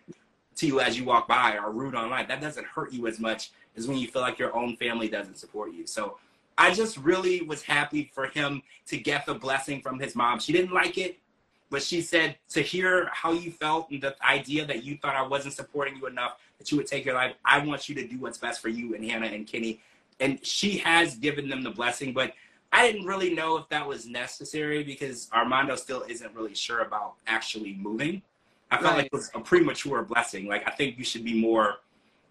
[0.55, 2.27] to you as you walk by or rude online.
[2.27, 5.37] That doesn't hurt you as much as when you feel like your own family doesn't
[5.37, 5.85] support you.
[5.85, 6.17] So
[6.57, 10.39] I just really was happy for him to get the blessing from his mom.
[10.39, 11.19] She didn't like it,
[11.69, 15.25] but she said to hear how you felt and the idea that you thought I
[15.25, 17.35] wasn't supporting you enough that you would take your life.
[17.45, 19.81] I want you to do what's best for you and Hannah and Kenny.
[20.19, 22.33] And she has given them the blessing, but
[22.71, 27.13] I didn't really know if that was necessary because Armando still isn't really sure about
[27.27, 28.21] actually moving.
[28.69, 30.47] I felt like it was a premature blessing.
[30.47, 31.75] Like I think you should be more,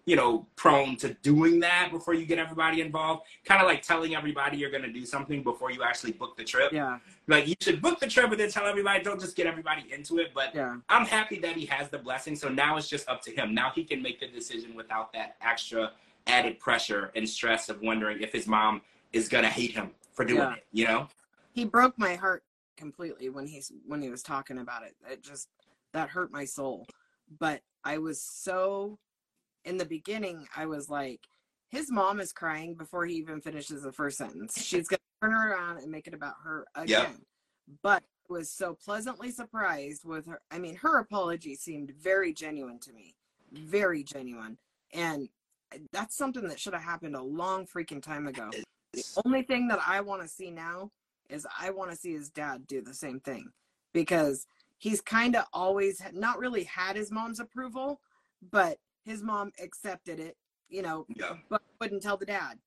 [0.07, 3.23] you know, prone to doing that before you get everybody involved.
[3.43, 6.71] Kind of like telling everybody you're gonna do something before you actually book the trip.
[6.71, 6.99] Yeah.
[7.27, 9.03] Like you should book the trip and then tell everybody.
[9.03, 10.31] Don't just get everybody into it.
[10.33, 10.77] But Yeah.
[10.87, 12.37] I'm happy that he has the blessing.
[12.37, 13.53] So now it's just up to him.
[13.53, 15.91] Now he can make the decision without that extra
[16.25, 20.39] added pressure and stress of wondering if his mom is gonna hate him for doing
[20.39, 20.53] Yeah.
[20.53, 20.65] it.
[20.71, 21.07] You know?
[21.51, 22.45] He broke my heart
[22.77, 24.95] completely when he's when he was talking about it.
[25.11, 25.49] It just
[25.91, 26.87] that hurt my soul.
[27.39, 28.99] But I was so
[29.67, 31.21] in the beginning I was like
[31.69, 34.63] his mom is crying before he even finishes the first sentence.
[34.63, 37.25] She's going to turn around and make it about her again.
[37.83, 40.39] But I was so pleasantly surprised with her.
[40.49, 43.15] I mean, her apology seemed very genuine to me.
[43.51, 44.57] Very genuine.
[44.93, 45.27] And
[45.91, 48.49] that's something that should have happened a long freaking time ago.
[48.93, 50.91] The only thing that I want to see now
[51.29, 53.49] is I want to see his dad do the same thing
[53.93, 57.99] because he's kind of always not really had his mom's approval,
[58.51, 60.37] but his mom accepted it,
[60.69, 61.37] you know, Yeah.
[61.49, 62.59] but wouldn't tell the dad.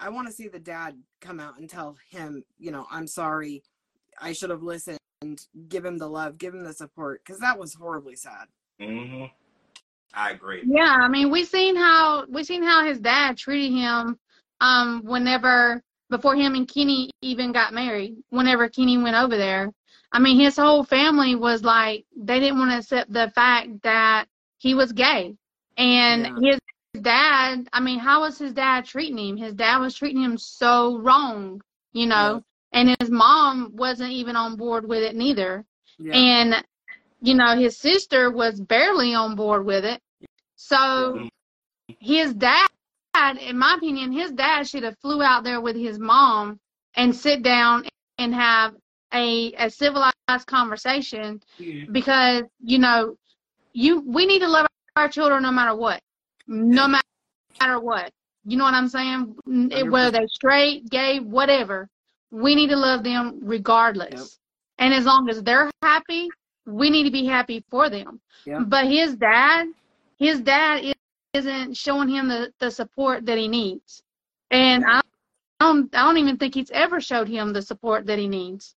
[0.00, 3.62] I want to see the dad come out and tell him, you know, I'm sorry.
[4.20, 4.98] I should have listened.
[5.68, 8.46] Give him the love, give him the support because that was horribly sad.
[8.80, 9.24] Mm-hmm.
[10.14, 10.62] I agree.
[10.64, 14.18] Yeah, I mean, we've seen how we seen how his dad treated him
[14.60, 18.16] um whenever before him and Kenny even got married.
[18.30, 19.72] Whenever Kenny went over there,
[20.12, 24.26] I mean, his whole family was like they didn't want to accept the fact that
[24.58, 25.34] he was gay,
[25.78, 26.58] and his
[27.02, 27.68] dad.
[27.72, 29.36] I mean, how was his dad treating him?
[29.38, 31.62] His dad was treating him so wrong,
[31.92, 35.64] you know, and his mom wasn't even on board with it neither.
[35.98, 36.16] Yeah.
[36.16, 36.64] And,
[37.22, 40.00] you know, his sister was barely on board with it.
[40.56, 41.30] So, Mhm.
[42.00, 42.68] his dad,
[43.40, 46.60] in my opinion, his dad should have flew out there with his mom
[46.96, 47.86] and sit down
[48.18, 48.74] and have
[49.14, 50.14] a, a civilized
[50.46, 51.40] conversation
[51.90, 53.16] because you know
[53.72, 54.66] you we need to love
[54.98, 56.00] our children no matter what.
[56.46, 58.10] No matter what.
[58.44, 59.34] You know what i'm saying?
[59.70, 61.88] It- whether they're straight gay whatever
[62.30, 64.12] we need to love them regardless.
[64.12, 64.26] Yep.
[64.78, 66.28] and as long as they're happy
[66.66, 68.20] we need to be happy for them.
[68.44, 68.62] Yep.
[68.68, 69.68] but his dad
[70.18, 70.94] his dad is-
[71.34, 74.02] isn't showing him the, the support that he needs.
[74.50, 75.00] And I,
[75.60, 78.74] I don't i don't even think he's ever showed him the support that he needs.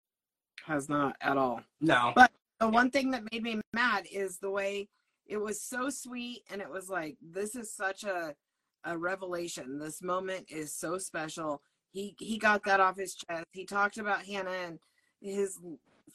[0.66, 1.62] Has not at all.
[1.80, 2.12] No.
[2.16, 4.88] But the one thing that made me mad is the way
[5.32, 8.36] it was so sweet and it was like this is such a
[8.84, 9.80] a revelation.
[9.80, 11.62] This moment is so special.
[11.92, 13.46] He he got that off his chest.
[13.54, 14.80] He talked about Hannah and
[15.22, 15.58] his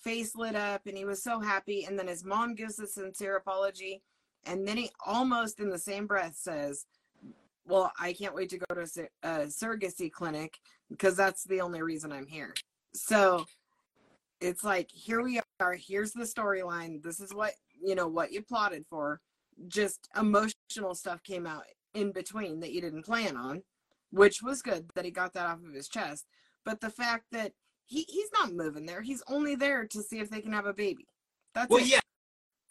[0.02, 3.36] face lit up and he was so happy and then his mom gives a sincere
[3.36, 4.02] apology
[4.44, 6.84] and then he almost in the same breath says
[7.64, 10.58] well i can't wait to go to a a surrogacy clinic
[10.90, 12.52] because that's the only reason i'm here
[12.94, 13.46] so
[14.40, 18.42] it's like here we are here's the storyline this is what you know what you
[18.42, 19.20] plotted for
[19.68, 23.62] just emotional stuff came out in between that you didn't plan on
[24.10, 26.26] which was good that he got that off of his chest
[26.64, 27.52] but the fact that
[27.86, 30.74] he, he's not moving there he's only there to see if they can have a
[30.74, 31.06] baby
[31.54, 31.88] that's Well, it.
[31.88, 32.00] yeah.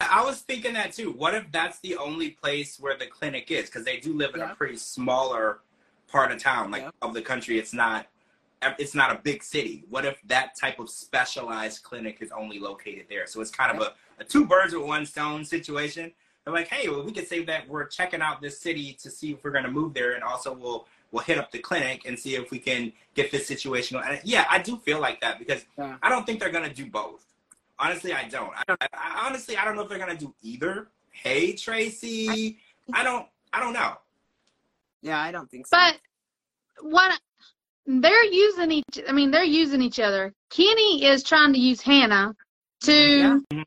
[0.00, 1.10] I was thinking that too.
[1.10, 3.66] What if that's the only place where the clinic is?
[3.66, 5.60] Because they do live in a pretty smaller
[6.06, 7.58] part of town, like of the country.
[7.58, 8.06] It's not.
[8.78, 9.84] It's not a big city.
[9.90, 13.26] What if that type of specialized clinic is only located there?
[13.26, 16.12] So it's kind of a, a two birds with one stone situation.
[16.44, 19.32] They're like, hey, well, we could say that we're checking out this city to see
[19.32, 22.18] if we're going to move there, and also we'll we'll hit up the clinic and
[22.18, 23.96] see if we can get this situation.
[24.04, 25.96] And yeah, I do feel like that because Yeah.
[26.02, 27.24] I don't think they're going to do both.
[27.78, 28.50] Honestly, I don't.
[28.56, 30.88] I, I, I honestly, I don't know if they're gonna do either.
[31.10, 32.58] Hey, Tracy,
[32.92, 33.94] I don't, I don't know.
[35.02, 35.98] yeah i don't think so But
[36.82, 37.18] what
[37.86, 40.32] they're using each I mean they're using each other.
[40.50, 42.34] Kenny is trying to use Hannah
[42.82, 43.38] to Yeah.
[43.52, 43.62] Mm-hmm.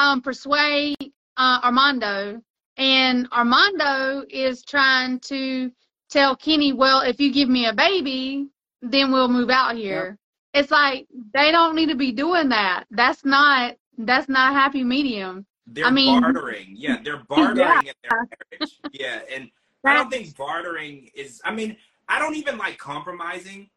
[0.00, 0.96] Um persuade
[1.36, 2.40] uh, Armando
[2.76, 5.70] and Armando is trying to
[6.08, 8.48] tell Kenny, well, if you give me a baby,
[8.80, 10.18] then we'll move out here.
[10.54, 12.84] It's like they don't need to be doing that.
[12.90, 15.46] That's not that's not happy medium.
[15.66, 16.74] They're I mean- bartering.
[16.74, 18.80] Yeah, they're bartering in their marriage.
[18.92, 19.50] Yeah, and
[19.84, 21.40] I don't think bartering is.
[21.44, 21.76] I mean,
[22.08, 23.68] I don't even like compromising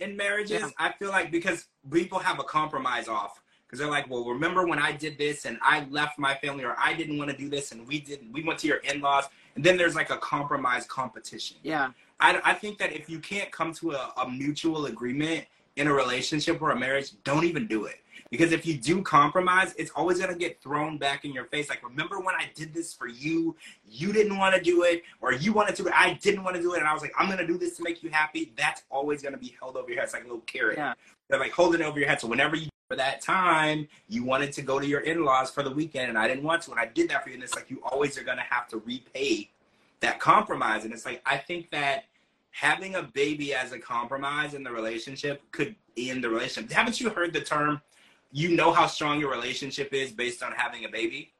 [0.00, 0.60] in marriages.
[0.60, 0.70] Yeah.
[0.78, 4.78] I feel like because people have a compromise off because they're like, well, remember when
[4.78, 7.72] I did this and I left my family, or I didn't want to do this
[7.72, 8.32] and we didn't.
[8.32, 9.24] We went to your in-laws,
[9.54, 11.56] and then there's like a compromise competition.
[11.62, 15.86] yeah I, I think that if you can't come to a, a mutual agreement in
[15.86, 18.02] a relationship or a marriage, don't even do it.
[18.30, 21.68] Because if you do compromise, it's always going to get thrown back in your face.
[21.68, 23.54] Like, remember when I did this for you?
[23.88, 26.74] You didn't want to do it, or you wanted to, I didn't want to do
[26.74, 26.78] it.
[26.78, 28.52] And I was like, I'm going to do this to make you happy.
[28.56, 30.04] That's always going to be held over your head.
[30.04, 30.76] It's like a little carrot.
[30.76, 30.94] Yeah.
[31.28, 32.20] They're like holding it over your head.
[32.20, 35.62] So whenever you, for that time, you wanted to go to your in laws for
[35.62, 37.34] the weekend, and I didn't want to, and I did that for you.
[37.34, 39.50] And it's like, you always are going to have to repay
[40.00, 40.84] that compromise.
[40.84, 42.04] And it's like, I think that
[42.50, 46.70] having a baby as a compromise in the relationship could end the relationship.
[46.72, 47.80] Haven't you heard the term,
[48.32, 51.32] you know how strong your relationship is based on having a baby?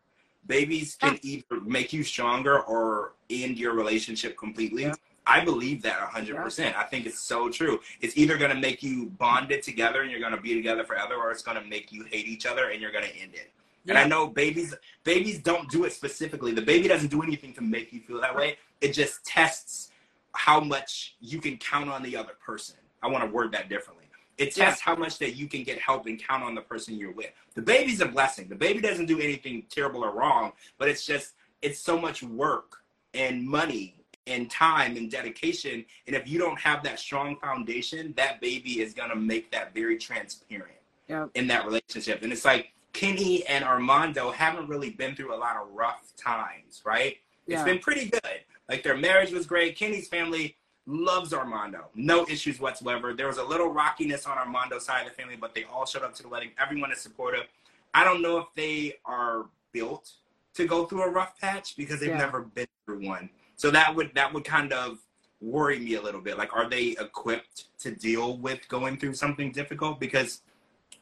[0.47, 4.85] Babies can either make you stronger or end your relationship completely.
[4.85, 4.95] Yeah.
[5.27, 6.77] I believe that 100%.
[6.77, 7.81] I think it's so true.
[8.01, 11.15] It's either going to make you bonded together and you're going to be together forever,
[11.15, 13.51] or it's going to make you hate each other and you're going to end it.
[13.89, 16.53] And I know babies babies don't do it specifically.
[16.53, 18.59] The baby doesn't do anything to make you feel that way.
[18.81, 19.91] It just tests
[20.33, 22.77] how much you can count on the other person.
[23.03, 24.07] I want to word that differently.
[24.39, 27.12] It tests how much that you can get help and count on the person you're
[27.12, 27.31] with.
[27.55, 28.49] The baby's a blessing.
[28.49, 32.83] The baby doesn't do anything terrible or wrong, but it's just it's so much work
[33.15, 33.95] and money
[34.27, 35.85] and time and dedication.
[36.07, 39.97] And if you don't have that strong foundation, that baby is gonna make that very
[39.99, 40.73] transparent
[41.09, 41.31] Yep.
[41.35, 42.23] in that relationship.
[42.23, 46.83] And it's like Kenny and Armando haven't really been through a lot of rough times,
[46.85, 47.19] right?
[47.47, 48.41] It's been pretty good.
[48.69, 49.77] Like their marriage was great.
[49.77, 51.89] Kenny's family loves Armando.
[51.95, 53.12] No issues whatsoever.
[53.12, 56.03] There was a little rockiness on Armando's side of the family, but they all showed
[56.03, 56.51] up to the wedding.
[56.59, 57.47] Everyone is supportive.
[57.95, 60.12] I don't know if they are built
[60.55, 62.17] to go through a rough patch because they've Yeah.
[62.19, 63.29] never been through one.
[63.57, 64.99] So that would that would kind of
[65.40, 66.38] worry me a little bit.
[66.38, 69.99] Like, are they equipped to deal with going through something difficult?
[70.01, 70.42] Because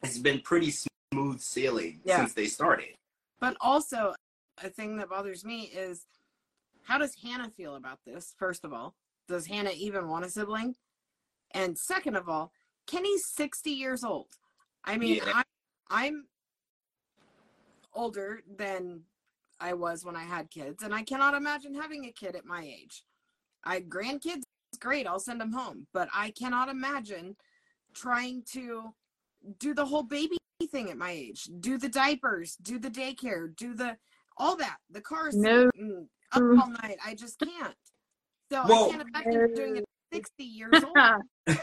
[0.03, 0.73] it's been pretty
[1.13, 2.17] smooth sailing Yeah.
[2.17, 2.95] since they started.
[3.39, 4.13] But also,
[4.63, 6.05] a thing that bothers me is
[6.83, 8.33] how does Hannah feel about this?
[8.37, 8.95] First of all,
[9.27, 10.75] does Hannah even want a sibling?
[11.51, 12.51] And second of all,
[12.87, 14.27] Kenny's 60 years old.
[14.83, 15.31] I mean, Yeah.
[15.33, 15.43] I,
[15.89, 16.27] I'm
[17.93, 19.01] older than
[19.59, 22.61] I was when I had kids, and I cannot imagine having a kid at my
[22.63, 23.03] age.
[23.63, 24.43] I grandkids,
[24.79, 25.87] great, I'll send them home.
[25.93, 27.35] But I cannot imagine
[27.93, 28.93] trying to
[29.59, 30.37] do the whole baby
[30.71, 31.49] thing at my age.
[31.59, 33.97] Do the diapers, do the daycare, do the
[34.37, 35.69] all that, the car seat, No.
[35.79, 36.59] Mm, up mm.
[36.59, 36.97] all night.
[37.05, 37.75] I just can't.
[38.51, 40.73] So Well- I can't imagine doing it at 60 years
[41.47, 41.57] old.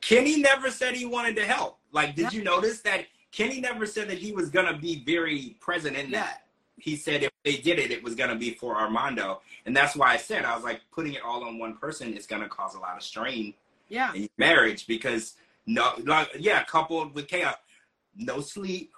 [0.00, 1.78] Kenny never said he wanted to help.
[1.92, 2.38] Like, did Yeah.
[2.38, 6.22] you notice that Kenny never said that he was gonna be very present in Yeah.
[6.24, 6.47] that?
[6.78, 10.08] He said if they did it, it was gonna be for Armando, and that's why
[10.12, 12.78] I said I was like putting it all on one person is gonna cause a
[12.78, 13.54] lot of strain
[13.88, 14.12] Yeah.
[14.14, 15.34] in marriage because
[15.66, 17.56] no, like, yeah, coupled with chaos,
[18.16, 18.92] no sleep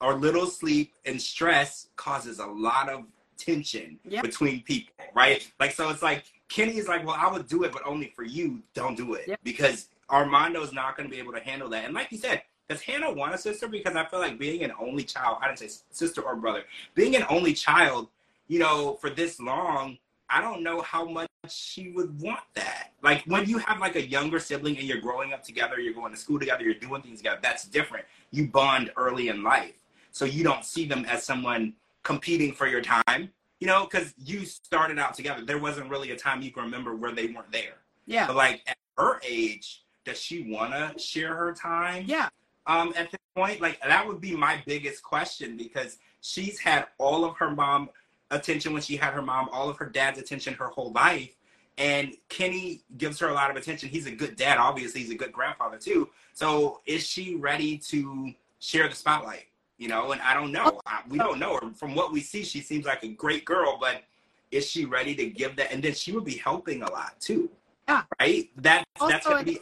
[0.00, 3.04] or little sleep and stress causes a lot of
[3.38, 4.22] tension Yeah.
[4.22, 5.50] between people, right?
[5.60, 8.22] Like, so it's like Kenny is like, well, I would do it, but only for
[8.22, 8.62] you.
[8.72, 9.36] Don't do it Yeah.
[9.42, 11.84] because Armando's not going to be able to handle that.
[11.84, 13.68] And like you said, does Hannah want a sister?
[13.68, 17.16] Because I feel like being an only child, I didn't say sister or brother, being
[17.16, 18.08] an only child,
[18.48, 19.98] you know, for this long,
[20.28, 22.92] I don't know how much she would want that.
[23.02, 26.12] Like when you have like a younger sibling and you're growing up together, you're going
[26.12, 28.04] to school together, you're doing things together, that's different.
[28.32, 29.74] You bond early in life.
[30.10, 34.44] So you don't see them as someone competing for your time, you know, because you
[34.44, 35.44] started out together.
[35.44, 37.74] There wasn't really a time you can remember where they weren't there.
[38.06, 38.26] Yeah.
[38.26, 42.04] But like at her age, does she want to share her time?
[42.06, 42.28] Yeah.
[42.66, 43.60] Um, at this point?
[43.60, 47.90] Like that would be my biggest question because she's had all of her mom
[48.30, 51.34] attention when she had her mom, all of her dad's attention her whole life.
[51.78, 53.90] And Kenny gives her a lot of attention.
[53.90, 55.02] He's a good dad, obviously.
[55.02, 56.08] He's a good grandfather too.
[56.32, 59.44] So is she ready to share the spotlight?
[59.78, 60.80] You know, and I don't know.
[60.86, 61.70] I, we don't know her.
[61.74, 64.04] From what we see, she seems like a great girl, but
[64.50, 65.70] is she ready to give that?
[65.70, 67.50] And then she would be helping a lot too.
[67.86, 68.02] Yeah.
[68.18, 68.50] Right.
[68.56, 69.60] That that's gonna be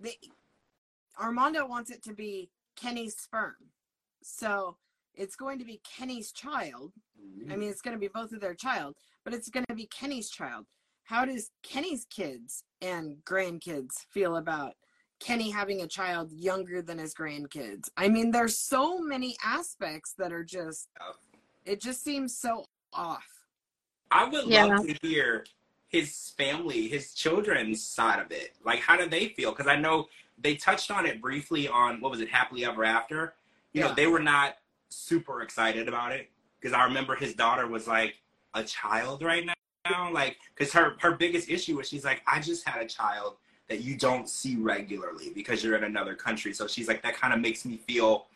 [0.00, 0.14] the,
[1.20, 3.56] Armando wants it to be Kenny's sperm.
[4.22, 4.76] So
[5.14, 6.92] it's going to be Kenny's child.
[7.50, 9.86] I mean, it's going to be both of their child, but it's going to be
[9.86, 10.66] Kenny's child.
[11.04, 14.74] How does Kenny's kids and grandkids feel about
[15.20, 17.88] Kenny having a child younger than his grandkids?
[17.96, 20.88] I mean, there's so many aspects that are just,
[21.64, 23.24] it just seems so off.
[24.10, 24.66] I would Yeah.
[24.66, 25.46] love to hear
[25.88, 28.56] his family, his children's side of it.
[28.64, 29.52] Like, how do they feel?
[29.52, 33.34] Because I know they touched on it briefly on what was it, Happily Ever After.
[33.72, 34.56] You know, they were not
[34.88, 38.16] super excited about it because I remember his daughter was like
[38.54, 39.48] a child right
[39.86, 43.36] now, like because her her biggest issue was she's like, I just had a child
[43.68, 46.52] that you don't see regularly because you're in another country.
[46.52, 48.26] So she's like, that kind of makes me feel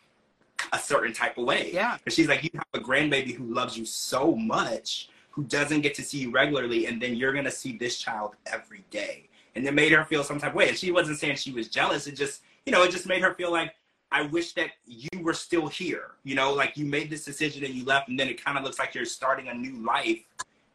[0.73, 1.71] a certain type of way.
[1.73, 1.97] Yeah.
[2.03, 5.95] But she's like, you have a grandbaby who loves you so much, who doesn't get
[5.95, 9.29] to see you regularly, and then you're gonna see this child every day.
[9.55, 10.69] And it made her feel some type of way.
[10.69, 12.07] And she wasn't saying she was jealous.
[12.07, 13.75] It just, you know, it just made her feel like,
[14.13, 16.11] I wish that you were still here.
[16.23, 18.63] You know, like you made this decision and you left, and then it kind of
[18.63, 20.19] looks like you're starting a new life,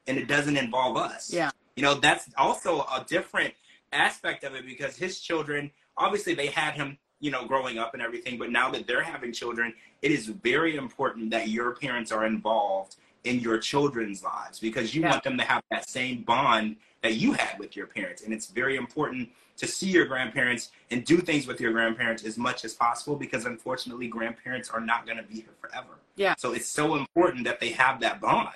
[0.06, 1.32] and it doesn't involve us.
[1.32, 1.50] Yeah.
[1.76, 3.52] You know, that's also a different
[3.92, 8.02] aspect of it because his children, obviously, they had him, you know, growing up and
[8.02, 12.24] everything, but now that they're having children, it is very important that your parents are
[12.24, 15.10] involved in your children's lives because you Yeah.
[15.10, 18.22] want them to have that same bond that you had with your parents.
[18.22, 22.36] And it's very important to see your grandparents and do things with your grandparents as
[22.36, 26.00] much as possible because unfortunately, grandparents are not going to be here forever.
[26.16, 26.34] Yeah.
[26.36, 28.48] So it's so important that they have that bond.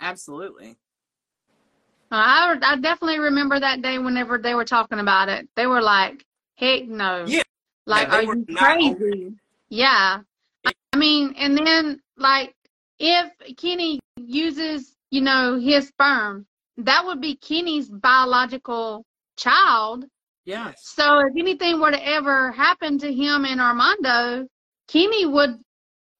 [0.00, 0.76] Absolutely.
[2.10, 5.48] I, I definitely remember that day whenever they were talking about it.
[5.56, 6.24] They were like,
[6.56, 7.24] heck no.
[7.26, 7.42] Yeah.
[7.86, 8.14] Like, Yeah,
[8.60, 9.32] are you crazy?
[9.70, 10.20] Yeah.
[10.66, 12.54] I, I mean, and then, like,
[12.98, 16.46] if Kenny uses, you know, his sperm,
[16.84, 19.04] that would be Kenny's biological
[19.36, 20.04] child.
[20.44, 20.72] Yeah.
[20.78, 24.46] So if anything were to ever happen to him and Armando,
[24.88, 25.58] Kenny would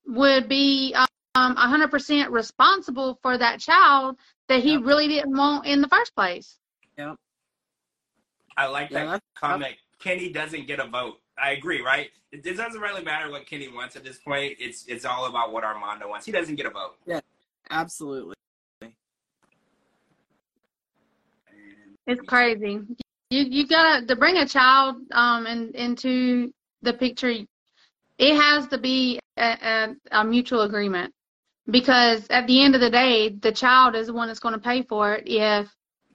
[0.06, 0.94] would be
[1.36, 4.16] um 100% responsible for that child
[4.48, 4.82] that he Yep.
[4.84, 6.58] really didn't want in the first place.
[8.56, 9.76] I like that that's- comment.
[10.00, 11.20] Kenny doesn't get a vote.
[11.38, 12.10] I agree, right?
[12.32, 14.56] It, it doesn't really matter what Kenny wants at this point.
[14.58, 16.26] It's it's all about what Armando wants.
[16.26, 16.96] He doesn't get a vote.
[17.06, 17.20] Yeah,
[17.70, 18.34] absolutely.
[22.06, 22.80] It's crazy.
[23.30, 27.32] You you gotta to bring a child um in, into the picture.
[28.18, 29.42] It has to be a,
[30.12, 31.12] a, a mutual agreement
[31.70, 34.60] because at the end of the day, the child is the one that's going to
[34.60, 35.68] pay for it if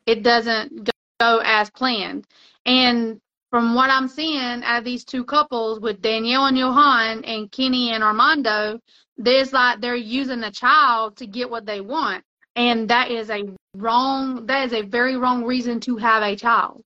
[0.05, 2.25] it doesn't go as planned.
[2.65, 3.19] And
[3.49, 7.91] from what I'm seeing out of these two couples with Danielle and Yohan and Kenny
[7.91, 8.79] and Armando,
[9.17, 12.23] there's like they're using the child to get what they want,
[12.55, 13.45] and that is a
[13.81, 14.45] wrong.
[14.45, 16.83] That is a very wrong reason to have a child.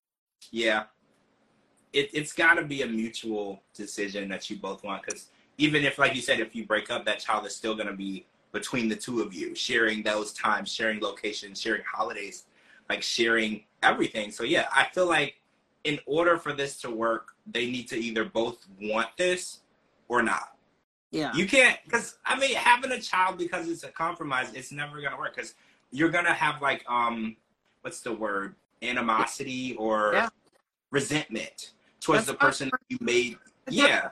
[0.52, 0.84] Yeah.
[1.94, 5.28] It, it's got to be a mutual decision that you both want because
[5.58, 7.96] even if, like you said, if you break up, that child is still going to
[7.96, 12.46] be between the two of you, sharing those times, sharing locations, sharing holidays.
[12.90, 14.32] like sharing everything.
[14.32, 15.36] So yeah, I feel like
[15.84, 19.60] in order for this to work, they need to either both want this
[20.08, 20.56] or not.
[21.12, 21.34] Yeah.
[21.34, 25.18] You can't because I mean having a child because it's a compromise, it's never gonna
[25.18, 25.56] work because
[25.92, 27.36] you're gonna have like um
[27.82, 30.30] what's the word animosity or Yeah.
[30.92, 33.38] resentment towards That's the person you made.
[33.70, 34.12] Yeah,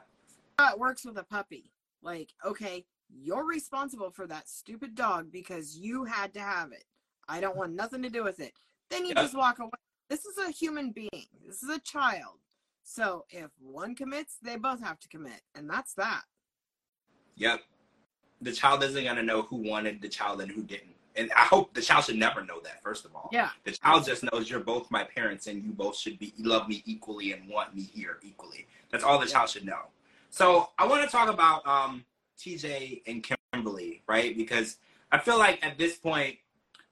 [0.60, 1.72] how it works with a puppy.
[2.02, 6.84] Like, okay, you're responsible for that stupid dog because you had to have it.
[7.28, 8.54] I don't want nothing to do with it.
[8.90, 9.24] Then you Yeah.
[9.24, 9.72] just walk away.
[10.10, 11.28] This is a human being.
[11.46, 12.40] This is a child.
[12.84, 16.24] So if one commits, they both have to commit, and that's that.
[17.36, 17.64] yep.
[18.42, 20.96] The child isn't gonna know who wanted the child and who didn't.
[21.18, 23.30] And I hope the child should never know that, first of all.
[23.32, 23.50] Yeah.
[23.64, 26.84] The child just knows you're both my parents and you both should be love me
[26.86, 28.68] equally and want me here equally.
[28.92, 29.34] That's all the Yeah.
[29.34, 29.88] child should know.
[30.30, 32.06] So I want to talk about um,
[32.38, 34.38] TJ and Kimberly, right?
[34.38, 34.78] Because
[35.12, 36.38] I feel like at this point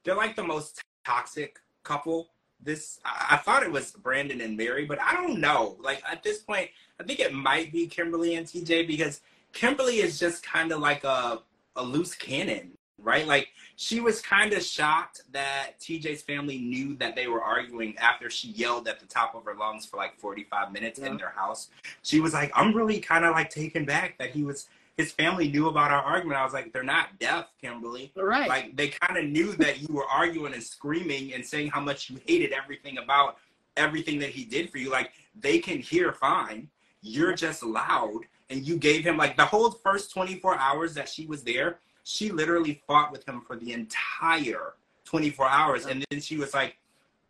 [0.03, 2.29] they're like the most toxic couple.
[2.61, 5.77] This I, I thought it was Brandon and Mary, but I don't know.
[5.81, 6.69] Like at this point,
[6.99, 9.21] I think it might be Kimberly and TJ because
[9.53, 11.41] Kimberly is just kind of like a
[11.75, 13.27] a loose cannon, right?
[13.27, 18.29] Like she was kind of shocked that TJ's family knew that they were arguing after
[18.29, 21.07] she yelled at the top of her lungs for like 45 minutes Yeah.
[21.07, 21.69] in their house.
[22.01, 24.67] She was like, I'm really kind of like taken back that he was,
[24.97, 26.39] his family knew about our argument.
[26.39, 28.13] I was like, they're not deaf, Kimberly.
[28.15, 28.47] Right.
[28.47, 32.09] Like they kind of knew that you were arguing and screaming and saying how much
[32.09, 33.37] you hated everything about
[33.75, 34.89] everything that he did for you.
[34.89, 36.69] Like they can hear fine.
[37.01, 38.21] You're just loud.
[38.49, 42.31] And you gave him like the whole first 24 hours that she was there, she
[42.31, 44.75] literally fought with him for the entire
[45.05, 45.85] 24 hours.
[45.87, 46.77] And then she was like,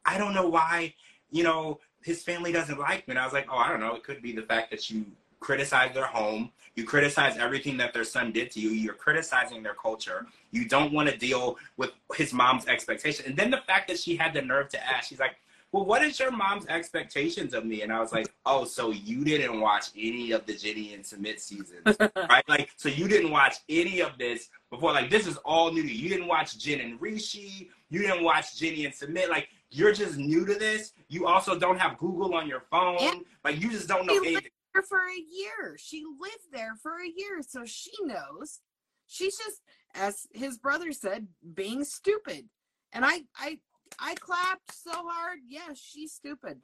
[0.05, 0.93] I don't know why,
[1.32, 3.13] you know, his family doesn't like me.
[3.13, 3.95] And I was like, oh, I don't know.
[3.95, 5.05] It could be the fact that you
[5.39, 6.51] criticize their home.
[6.76, 8.69] You criticize everything that their son did to you.
[8.69, 10.28] You're criticizing their culture.
[10.51, 13.26] You don't want to deal with his mom's expectation.
[13.28, 15.38] And then the fact that she had the nerve to ask, she's like,
[15.76, 17.82] well, what is your mom's expectations of me?
[17.82, 21.38] And I was like, oh, so you didn't watch any of the Jenny and Sumit
[21.41, 21.97] seasons,
[22.30, 22.47] right?
[22.47, 24.93] Like, so you didn't watch any of this before.
[24.93, 26.03] Like, this is all new to you.
[26.03, 27.69] You didn't watch Jen and Rishi.
[27.89, 29.28] You didn't watch Jenny and Sumit.
[29.28, 30.93] Like, you're just new to this.
[31.09, 32.95] You also don't have Google on your phone.
[33.01, 34.34] And- like, you just don't know He anything.
[34.36, 35.76] lived there for a year.
[35.78, 38.61] She lived there for a year, so she knows.
[39.07, 39.61] She's just,
[39.93, 42.45] as his brother said, being stupid.
[42.93, 43.57] And I, I,
[44.00, 45.39] I clapped so hard.
[45.48, 46.60] Yeah, she's stupid.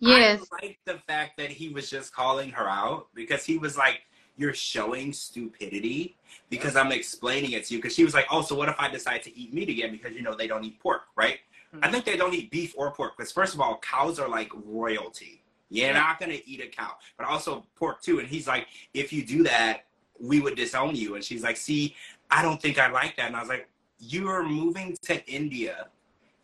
[0.00, 0.44] Yes.
[0.52, 4.02] I like the fact that he was just calling her out because he was like,
[4.36, 6.16] You're showing stupidity
[6.50, 7.80] because I'm explaining it to you.
[7.80, 9.90] Because she was like, Oh, so what if I decide to eat meat again?
[9.90, 11.38] Because, you know, they don't eat pork, right?
[11.82, 11.92] I hmm.
[11.92, 15.42] think they don't eat beef or pork because, first of all, cows are like royalty.
[15.70, 18.20] You're not going to eat a cow, but also pork too.
[18.20, 19.84] And he's like, If you do that,
[20.20, 21.16] we would disown you.
[21.16, 21.94] And she's like, See,
[22.30, 23.26] I don't think I like that.
[23.26, 25.88] And I was like, You're moving to India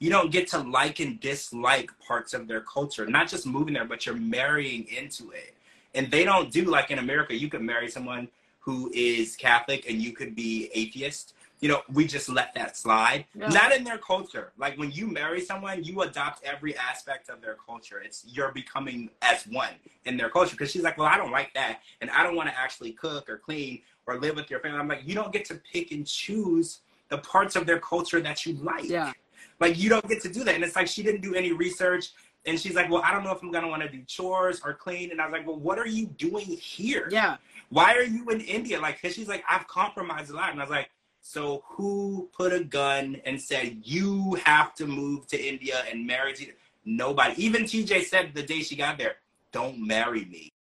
[0.05, 3.07] you don't get to like and dislike parts of their culture.
[3.07, 5.55] Not just moving there, but you're marrying into it.
[5.95, 8.29] And they don't do like in America, you could marry someone
[8.61, 11.33] who is Catholic and you could be atheist.
[11.61, 13.25] You know, we just let that slide.
[13.35, 13.49] Yeah.
[13.49, 14.53] Not in their culture.
[14.59, 18.03] Like when you marry someone, you adopt every aspect of their culture.
[18.05, 19.73] It's you're becoming as one
[20.05, 20.51] in their culture.
[20.51, 23.31] Because she's like, well, I don't like that, and I don't want to actually cook
[23.31, 24.79] or clean or live with your family.
[24.79, 28.45] I'm like, you don't get to pick and choose the parts of their culture that
[28.45, 28.85] you like.
[28.85, 29.13] Yeah.
[29.61, 30.55] Like you don't get to do that.
[30.55, 32.11] And it's like she didn't do any research.
[32.47, 34.75] And she's like, Well, I don't know if I'm gonna want to do chores or
[34.75, 35.11] clean.
[35.11, 37.09] And I was like, Well, what are you doing here?
[37.11, 37.37] Yeah.
[37.71, 38.81] Why are you in India?
[38.81, 40.51] Like, cause she's like, I've compromised a lot.
[40.51, 40.91] And I was like,
[41.21, 46.35] So who put a gun and said you have to move to India and marry
[46.35, 46.47] to
[46.85, 47.43] nobody?
[47.43, 49.17] Even TJ said the day she got there,
[49.53, 50.53] Don't marry me.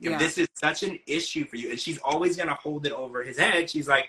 [0.00, 0.18] If Yeah.
[0.18, 3.38] this is such an issue for you, and she's always gonna hold it over his
[3.38, 4.08] head, she's like,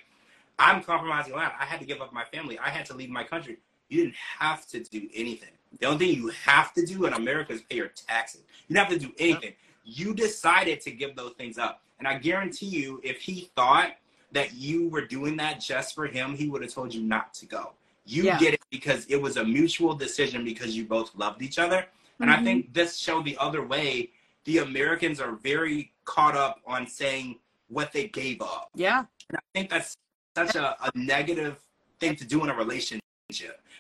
[0.58, 1.54] I'm compromising a lot.
[1.60, 2.58] I had to give up my family.
[2.60, 3.58] I had to leave my country.
[3.92, 5.50] You didn't have to do anything.
[5.80, 8.42] The only thing you have to do in America is pay your taxes.
[8.70, 9.54] You don't have to do anything.
[9.84, 11.82] You decided to give those things up.
[12.00, 13.92] And I guarantee you, if he thought
[14.32, 17.46] that you were doing that just for him, he would have told you not to
[17.46, 17.74] go.
[18.06, 18.40] You Yeah.
[18.40, 21.86] did it because it was a mutual decision because you both loved each other.
[22.22, 22.44] And I Mhm.
[22.46, 24.12] think this showed the other way.
[24.46, 28.70] The Americans are very caught up on saying what they gave up.
[28.74, 29.06] Yeah.
[29.30, 29.98] And I think that's
[30.36, 31.60] such a, a negative
[32.00, 33.02] thing to do in a relationship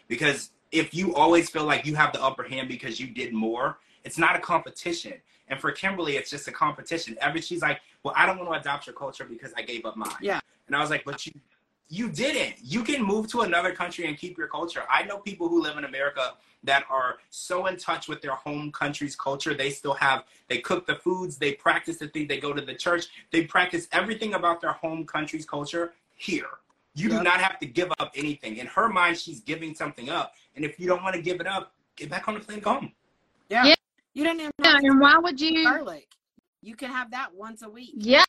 [0.08, 3.80] because if you always feel like you have the upper hand because you did more,
[4.04, 5.14] it's not a competition.
[5.48, 7.18] And for Kimberly, it's just a competition.
[7.20, 9.98] Every she's like, "Well, I don't want to adopt your culture because I gave up
[9.98, 10.40] mine." Yeah.
[10.68, 11.34] And I was like, "But you,
[11.90, 12.56] you didn't.
[12.64, 15.78] You can move to another country and keep your culture." I know people who live
[15.78, 19.54] in America that are so in touch with their home country's culture.
[19.54, 22.76] They still have, they cook the foods, they practice the things, they go to the
[22.76, 26.50] church, they practice everything about their home country's culture here.
[26.94, 28.58] You do not have to give up anything.
[28.58, 30.34] In her mind, she's giving something up.
[30.56, 32.74] And if you don't want to give it up, get back on the plane, go
[32.74, 32.92] home.
[33.50, 33.66] Yeah.
[33.66, 33.76] Yeah.
[34.14, 35.64] You don't even Yeah, and why would you?
[35.64, 36.08] garlic.
[36.62, 37.92] You can have that once a week.
[37.96, 38.24] Yeah,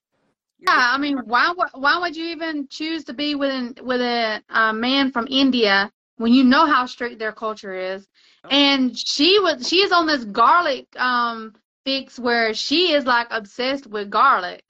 [0.58, 4.00] You're I mean, why would why would you even choose to be with an, with
[4.00, 8.06] a, a man from India when you know how strict their culture is?
[8.44, 8.48] Oh.
[8.48, 11.54] And she was she is on this garlic um
[11.84, 14.62] fix where she is like obsessed with garlic.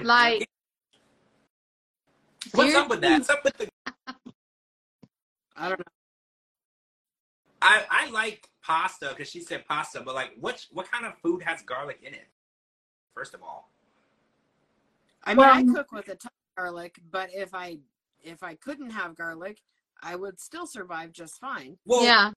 [0.00, 0.48] Like
[2.52, 3.12] What's up with that?
[3.18, 3.68] What's up with the
[5.56, 5.84] I don't know.
[7.62, 11.42] I, I like pasta because she said pasta, but like what what kind of food
[11.42, 12.28] has garlic in it?
[13.14, 13.70] First of all.
[15.24, 17.78] I mean, I cook with a ton of garlic, but if I
[18.22, 19.58] if I couldn't have garlic,
[20.02, 21.76] I would still survive just fine.
[21.84, 22.30] Well yeah,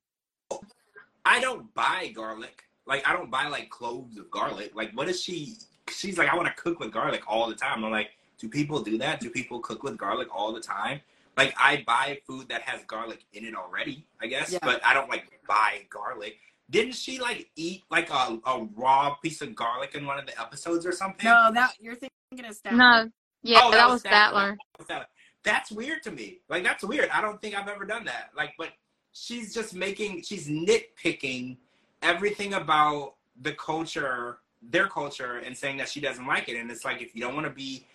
[1.24, 2.64] I don't buy garlic.
[2.86, 4.72] Like I don't buy like cloves of garlic.
[4.76, 5.56] Like what is she
[5.90, 7.86] she's like, I want to cook with garlic all the time.
[7.86, 9.20] I'm like, do people do that?
[9.20, 11.02] Do people cook with garlic all the time?
[11.38, 14.60] Like I buy food that has garlic in it already, I guess, Yeah.
[14.62, 16.38] but I don't like buy garlic.
[16.70, 20.40] Didn't she like eat like a, a raw piece of garlic in one of the
[20.40, 21.26] episodes or something?
[21.26, 22.78] No, that you're thinking of Statler.
[22.78, 23.10] no,
[23.44, 24.58] yeah, Oh, that, was Statler.
[24.82, 25.06] Statler.
[25.44, 26.40] That's weird to me.
[26.50, 27.10] Like that's weird.
[27.10, 28.30] I don't think I've ever done that.
[28.36, 28.70] Like, but
[29.12, 31.58] she's just making she's nitpicking
[32.02, 36.58] everything about the culture, their culture, and saying that she doesn't like it.
[36.60, 37.86] And it's like if you don't want to be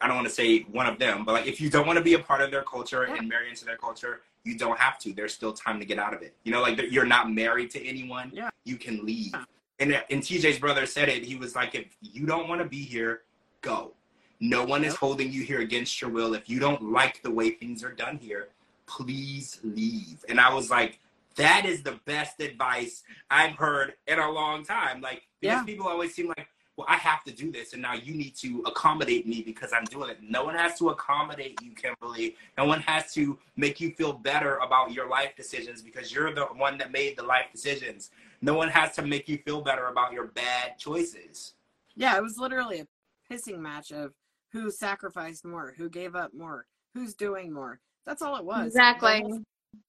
[0.00, 2.04] I don't want to say one of them, but like if you don't want to
[2.04, 3.16] be a part of their culture Yeah.
[3.16, 5.12] and marry into their culture, you don't have to.
[5.12, 6.34] There's still time to get out of it.
[6.44, 8.30] You know, like you're not married to anyone.
[8.32, 8.50] Yeah.
[8.64, 9.30] You can leave.
[9.32, 9.44] Yeah.
[9.80, 11.24] And uh, and TJ's brother said it.
[11.24, 13.22] He was like, if you don't want to be here,
[13.60, 13.92] go.
[14.40, 16.34] No one is holding you here against your will.
[16.34, 18.48] If you don't like the way things are done here,
[18.86, 20.24] please leave.
[20.28, 20.98] And I was like,
[21.36, 25.00] that is the best advice I've heard in a long time.
[25.00, 25.64] Like, because Yeah.
[25.64, 26.48] people always seem like,
[26.78, 29.82] well, I have to do this, and now you need to accommodate me because I'm
[29.86, 30.18] doing it.
[30.22, 32.36] No one has to accommodate you, Kimberly.
[32.56, 36.44] No one has to make you feel better about your life decisions because you're the
[36.44, 38.10] one that made the life decisions.
[38.42, 41.54] No one has to make you feel better about your bad choices.
[41.96, 42.86] Yeah, it was literally a
[43.28, 44.12] pissing match of
[44.52, 46.64] who sacrificed more, who gave up more,
[46.94, 47.80] who's doing more.
[48.06, 48.66] That's all it was.
[48.68, 49.42] Exactly, The whole-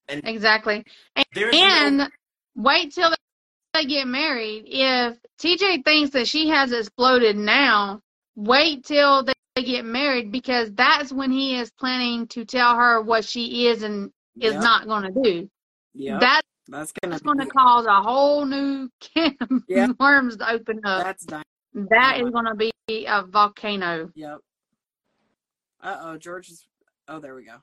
[0.08, 0.84] And exactly.
[1.16, 2.10] no- And
[2.56, 3.14] wait till
[3.80, 4.64] they get married.
[4.68, 8.02] If TJ thinks that she has exploded now,
[8.36, 13.26] wait till they get married because that's when he is planning to tell her what
[13.26, 14.12] she is and
[14.42, 15.50] is Yep, not going to do.
[15.94, 16.20] Yeah.
[16.20, 19.88] That that's gonna That's going to be, cause a whole new can of Yeah.
[20.00, 21.04] worms to open up.
[21.04, 21.44] that's done.
[21.74, 22.72] That is going to be
[23.06, 24.12] a volcano.
[24.16, 24.40] Yep.
[25.82, 26.68] Uh oh, George is.
[27.08, 27.56] Oh, there we go.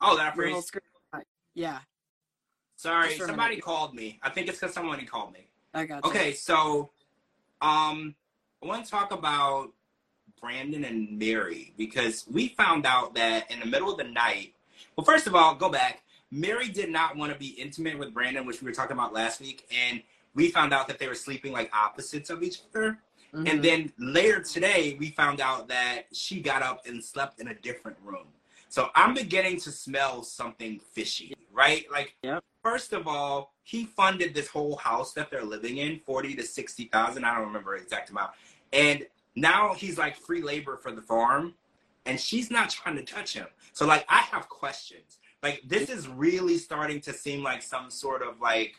[0.00, 0.52] oh, that Your phrase.
[0.52, 0.82] whole screen.
[1.54, 1.80] Yeah,
[2.78, 4.20] Sorry, Just for a somebody called me.
[4.22, 5.47] I think it's because somebody called me.
[5.74, 6.10] I got you.
[6.10, 6.90] Okay, so
[7.60, 8.14] um,
[8.62, 9.72] I want to talk about
[10.40, 14.54] Brandon and Mary because we found out that in the middle of the night.
[14.96, 16.02] Well, first of all, go back.
[16.30, 19.40] Mary did not want to be intimate with Brandon, which we were talking about last
[19.40, 20.02] week, and
[20.34, 22.98] we found out that they were sleeping like opposites of each other.
[23.32, 23.48] Mhm.
[23.50, 27.54] And then later today, we found out that she got up and slept in a
[27.54, 28.26] different room.
[28.68, 31.90] So I'm beginning to smell something fishy, right?
[31.90, 32.44] Like, Yep.
[32.62, 36.84] First of all, he funded this whole house that they're living in, forty to sixty
[36.84, 37.24] thousand.
[37.24, 38.32] I don't remember the exact amount.
[38.72, 39.06] And
[39.36, 41.54] now he's like free labor for the farm,
[42.06, 43.46] and she's not trying to touch him.
[43.72, 45.18] So like, I have questions.
[45.42, 48.74] Like, this is really starting to seem like some sort of like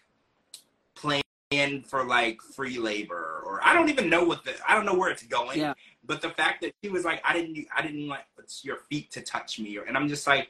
[0.96, 1.22] plan
[1.84, 5.10] for like free labor, or I don't even know what the I don't know where
[5.10, 5.60] it's going.
[5.60, 5.74] Yeah.
[6.06, 8.26] But the fact that she was like, I didn't, I didn't like
[8.64, 10.50] your feet to touch me, or, and I'm just like,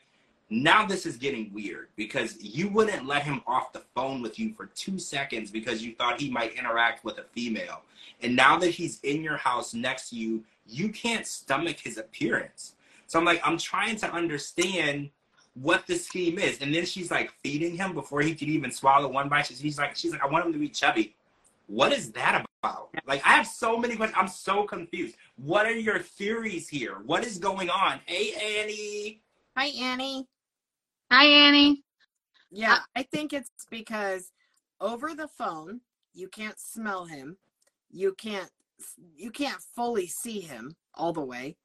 [0.49, 4.53] now this is getting weird because you wouldn't let him off the phone with you
[4.53, 7.81] for two seconds because you thought he might interact with a female,
[8.21, 12.73] and now that he's in your house next to you, you can't stomach his appearance.
[13.07, 15.09] So I'm like, I'm trying to understand
[15.55, 19.07] what the scheme is, and then she's like feeding him before he could even swallow
[19.07, 19.47] one bite.
[19.47, 21.15] She's like, she's like, I want him to be chubby.
[21.67, 22.89] What is that about?
[23.05, 24.17] Like, I have so many questions.
[24.19, 25.15] I'm so confused.
[25.37, 26.97] What are your theories here?
[27.05, 27.99] What is going on?
[28.05, 29.21] Hey, Annie.
[29.55, 30.27] Hi, Annie.
[31.11, 31.83] Hi, Annie.
[32.51, 34.31] Yeah, I think it's because
[34.79, 35.81] over the phone
[36.13, 37.37] you can't smell him,
[37.89, 38.49] you can't
[39.15, 41.57] you can't fully see him all the way.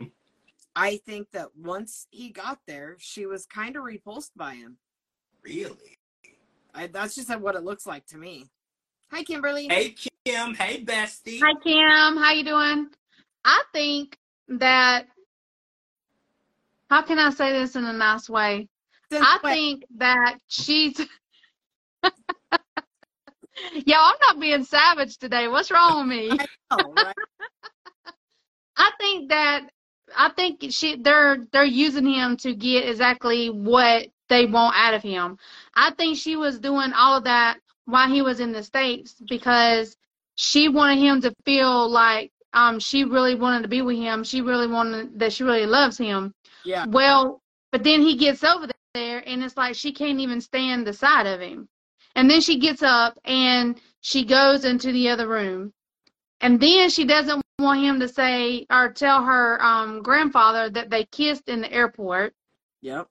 [0.74, 4.78] I think that once he got there, she was kind of repulsed by him.
[5.44, 5.98] Really?
[6.74, 8.46] I, that's just what it looks like to me.
[9.12, 9.68] Hi, Kimberly.
[9.68, 10.54] Hey, Kim.
[10.54, 11.38] Hey, Bestie.
[11.40, 12.16] Hi, Kim.
[12.16, 12.88] How you doing?
[13.44, 14.18] I think
[14.48, 15.06] that.
[16.90, 18.68] How can I say this in a nice way?
[19.22, 20.98] I when- think that she's.
[23.86, 25.46] Yo, I'm not being savage today.
[25.48, 26.30] What's wrong with me?
[26.30, 27.14] I know, right?
[28.76, 29.68] I think that
[30.16, 35.02] I think she they're they're using him to get exactly what they want out of
[35.02, 35.38] him.
[35.74, 39.96] I think she was doing all of that while he was in the states because
[40.34, 44.24] she wanted him to feel like um she really wanted to be with him.
[44.24, 46.34] She really wanted that she really loves him.
[46.64, 46.86] Yeah.
[46.88, 47.40] Well,
[47.70, 51.26] but then he gets over there and it's like she can't even stand the sight
[51.26, 51.68] of him.
[52.14, 55.72] And then she gets up and she goes into the other room.
[56.40, 61.04] And then she doesn't want him to say or tell her um, grandfather that they
[61.04, 62.34] kissed in the airport.
[62.82, 63.08] Yep.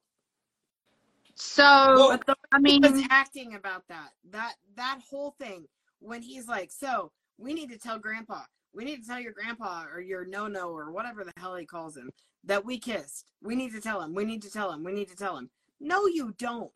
[1.36, 4.12] So Well, But the I he mean, was acting about that.
[4.30, 5.66] That that whole thing
[6.00, 8.44] when he's like, "So we need to tell Grandpa.
[8.74, 11.66] We need to tell your grandpa or your no no or whatever the hell he
[11.66, 12.12] calls him
[12.44, 13.26] that we kissed.
[13.42, 14.14] We need to tell him.
[14.14, 14.84] We need to tell him.
[14.84, 15.50] We need to tell him.
[15.84, 16.72] No, you don't.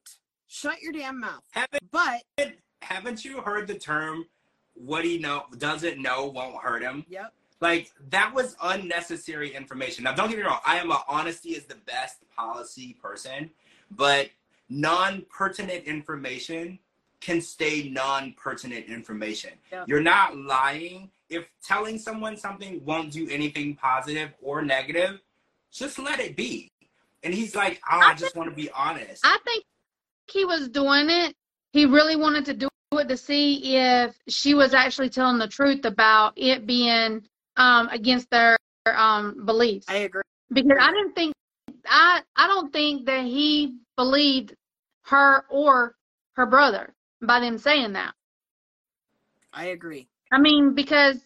[0.47, 1.43] Shut your damn mouth.
[1.51, 2.21] Haven't But
[2.81, 4.25] haven't you heard the term
[4.75, 7.05] what he know doesn't know won't hurt him?
[7.09, 10.03] yep, Like that was unnecessary information.
[10.03, 13.49] Now don't get me wrong, I am a honesty is the best policy person,
[13.91, 14.29] but
[14.69, 16.77] non-pertinent information
[17.21, 19.51] can stay non-pertinent information.
[19.71, 19.85] Yeah.
[19.87, 21.09] You're not lying.
[21.29, 25.19] If telling someone something won't do anything positive or negative,
[25.71, 26.71] just let it be.
[27.23, 29.21] And he's like, oh, I, I just want to be honest.
[29.25, 29.63] I think
[30.31, 31.35] he was doing it.
[31.71, 35.85] He really wanted to do it to see if she was actually telling the truth
[35.85, 39.87] about it being um, against their um, beliefs.
[39.89, 40.21] I agree.
[40.51, 41.33] because I didn't think
[41.85, 44.55] I I don't think that he believed
[45.03, 45.95] her or
[46.33, 48.13] her brother by them saying that.
[49.53, 50.07] I agree.
[50.31, 51.17] I mean, because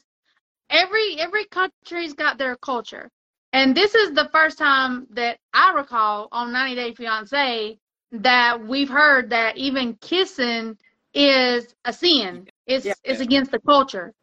[0.69, 3.09] every every country's got their culture.
[3.53, 7.79] And this is the first time that I recall on 90 Day Fiance
[8.13, 10.77] that we've heard that even kissing
[11.13, 12.47] is a sin.
[12.65, 12.93] It's Yeah.
[13.03, 14.13] it's against the culture.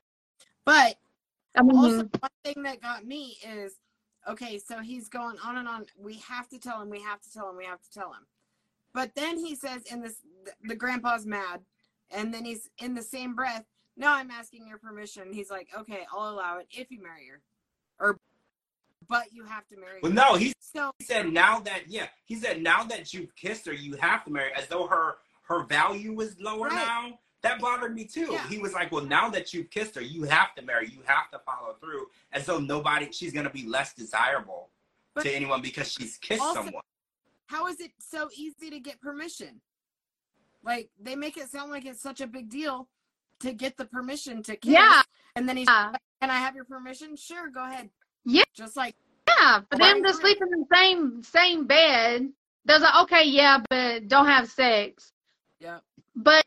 [0.64, 0.98] But
[1.56, 2.18] I mean, also hmm.
[2.20, 3.78] one thing that got me is
[4.26, 5.86] okay so he's going on and on.
[5.96, 8.26] We have to tell him we have to tell him we have to tell him.
[8.94, 10.22] But then he says in this
[10.62, 11.60] the grandpa's mad.
[12.10, 13.66] And then he's in the same breath
[13.98, 15.32] no i'm asking your permission.
[15.32, 17.42] He's like okay i'll allow it if you marry her.
[18.00, 18.18] Or
[19.08, 20.16] but you have to marry well, her.
[20.16, 23.72] no, he's so he said now that yeah he said now that you've kissed her
[23.72, 26.74] you have to marry as though her her value is lower Right.
[26.74, 27.18] now.
[27.42, 28.28] That bothered me too.
[28.32, 28.46] Yeah.
[28.48, 31.30] he was like well now that you've kissed her you have to marry you have
[31.30, 34.70] to follow through as though nobody she's going to be less desirable
[35.14, 36.82] But to anyone because she's kissed also- someone.
[37.46, 39.60] how is it so easy to get permission?
[40.64, 42.88] Like they make it sound like it's such a big deal
[43.40, 45.00] to get the permission to kiss yeah,
[45.36, 45.90] and then he's yeah.
[45.92, 47.14] like, can i have your permission?
[47.16, 47.88] Sure go ahead
[48.28, 48.44] Yeah.
[48.54, 48.94] just like
[49.26, 52.28] Yeah, for them to sleep in the same same bed,
[52.66, 55.12] there's like okay, yeah, but don't have sex.
[55.60, 55.78] yeah
[56.14, 56.44] But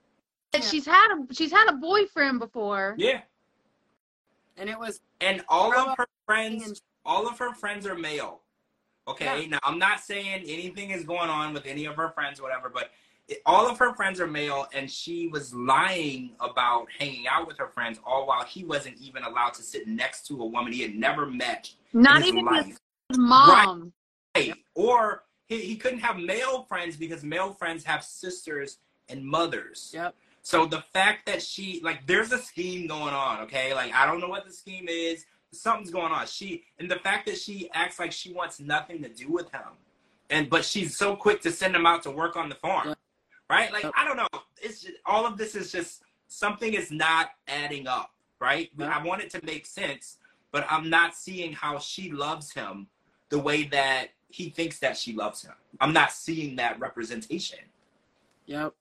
[0.54, 0.62] Yeah.
[0.62, 2.96] she's had a she's had a boyfriend before.
[2.98, 3.22] yeah
[4.58, 8.42] and it was and all of her friends and all of her friends are male.
[9.08, 12.44] Okay, now I'm not saying anything is going on with any of her friends, or
[12.44, 12.92] whatever, but it,
[13.46, 17.68] all of her friends are male, and she was lying about hanging out with her
[17.68, 20.96] friends, all while he wasn't even allowed to sit next to a woman he had
[20.96, 22.66] never met Not even life.
[23.10, 23.94] his mom.
[24.36, 24.54] Right.
[24.76, 28.78] Or he, he couldn't have male friends because male friends have sisters
[29.10, 29.92] and mothers.
[29.94, 30.16] Yep.
[30.42, 33.74] So the fact that she like there's a scheme going on, okay?
[33.74, 35.26] Like I don't know what the scheme is.
[35.52, 36.26] Something's going on.
[36.28, 39.78] She and the fact that she acts like she wants nothing to do with him.
[40.30, 42.96] And but she's so quick to send him out to work on the farm.
[43.52, 43.60] Yep.
[43.60, 43.84] Right?
[43.84, 44.28] Like I don't know.
[44.62, 48.70] It's just, all of this is just something is not adding up, right?
[48.78, 48.90] Yep.
[48.90, 50.18] I want it to make sense,
[50.52, 52.88] but I'm not seeing how she loves him
[53.30, 55.54] the way that he thinks that she loves him.
[55.80, 57.60] I'm not seeing that representation.
[58.46, 58.74] Yep.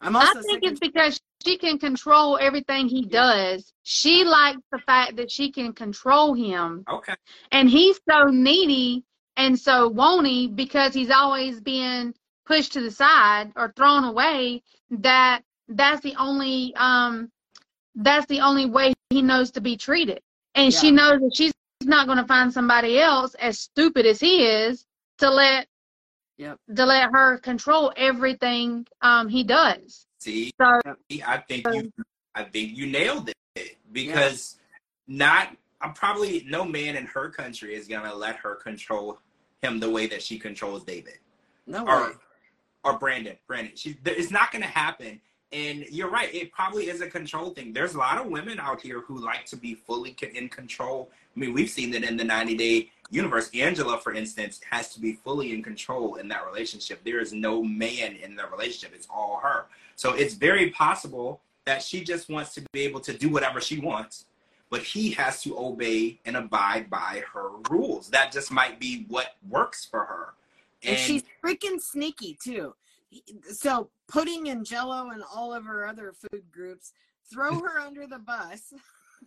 [0.00, 3.72] I'm also I think it's because she can control everything he does.
[3.82, 6.84] She likes the fact that she can control him.
[6.90, 7.14] Okay.
[7.52, 9.04] And he's so needy
[9.36, 12.14] and so wony because he's always being
[12.46, 17.30] pushed to the side or thrown away that that's the only um
[17.96, 20.20] that's the only way he knows to be treated.
[20.54, 24.44] And she knows that she's not going to find somebody else as stupid as he
[24.44, 24.84] is
[25.18, 25.66] to let
[26.36, 26.58] Yep.
[26.74, 30.06] to let her control everything um he does.
[30.18, 30.80] See, So
[31.24, 31.92] I think you,
[32.34, 34.58] I think you nailed it because
[35.06, 39.20] not, I'm probably no man in her country is gonna let her control
[39.62, 41.18] him the way that she controls David
[41.68, 41.92] no way.
[41.92, 42.20] or
[42.84, 43.36] or Brandon.
[43.46, 45.20] Brandon, she, it's not gonna happen.
[45.52, 47.72] And you're right, it probably is a control thing.
[47.72, 51.10] There's a lot of women out here who like to be fully in control.
[51.36, 53.50] I mean, we've seen that in the 90 day universe.
[53.54, 57.04] Angela, for instance, has to be fully in control in that relationship.
[57.04, 59.66] There is no man in the relationship, it's all her.
[59.94, 63.78] So it's very possible that she just wants to be able to do whatever she
[63.78, 64.26] wants.
[64.70, 68.08] but he has to obey and abide by her rules.
[68.10, 70.34] That just might be what works for her.
[70.86, 72.74] And, she's freaking sneaky too.
[73.52, 76.92] So pudding and jello and all of her other food groups
[77.32, 78.72] throw her under the bus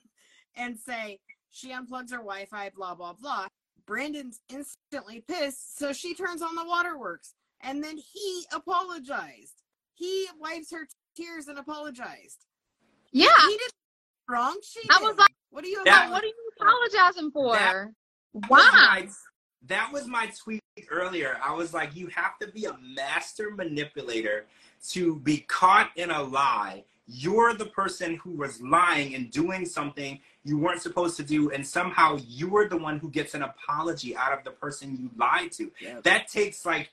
[0.55, 3.47] and say she unplugs her Wi-Fi, blah blah blah.
[3.85, 7.33] Brandon's instantly pissed, so she turns on the waterworks.
[7.61, 9.63] And then he apologized.
[9.95, 12.45] He wipes her tears and apologized.
[13.11, 13.29] Yeah.
[13.47, 13.71] He did
[14.29, 14.59] wrong.
[14.61, 15.05] She I did.
[15.07, 17.53] was like, what are you That- what are you apologizing for?
[17.53, 17.87] That-
[18.49, 19.07] Why?
[19.68, 21.38] That was my tweet earlier.
[21.43, 24.45] I was like, you have to be a master manipulator
[24.89, 26.84] to be caught in a lie.
[27.07, 31.65] You're the person who was lying and doing something you weren't supposed to do, and
[31.65, 35.72] somehow you're the one who gets an apology out of the person you lied to.
[35.80, 35.99] Yeah.
[36.03, 36.91] That takes like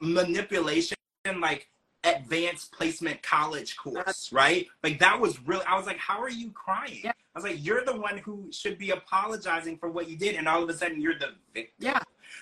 [0.00, 0.96] manipulation,
[1.40, 1.68] like
[2.04, 4.66] advanced placement college course, right?
[4.82, 5.64] Like that was really.
[5.66, 7.00] I was like, how are you crying?
[7.04, 7.12] Yeah.
[7.34, 10.46] I was like, you're the one who should be apologizing for what you did, and
[10.46, 11.74] all of a sudden you're the victim.
[11.78, 11.98] Yeah.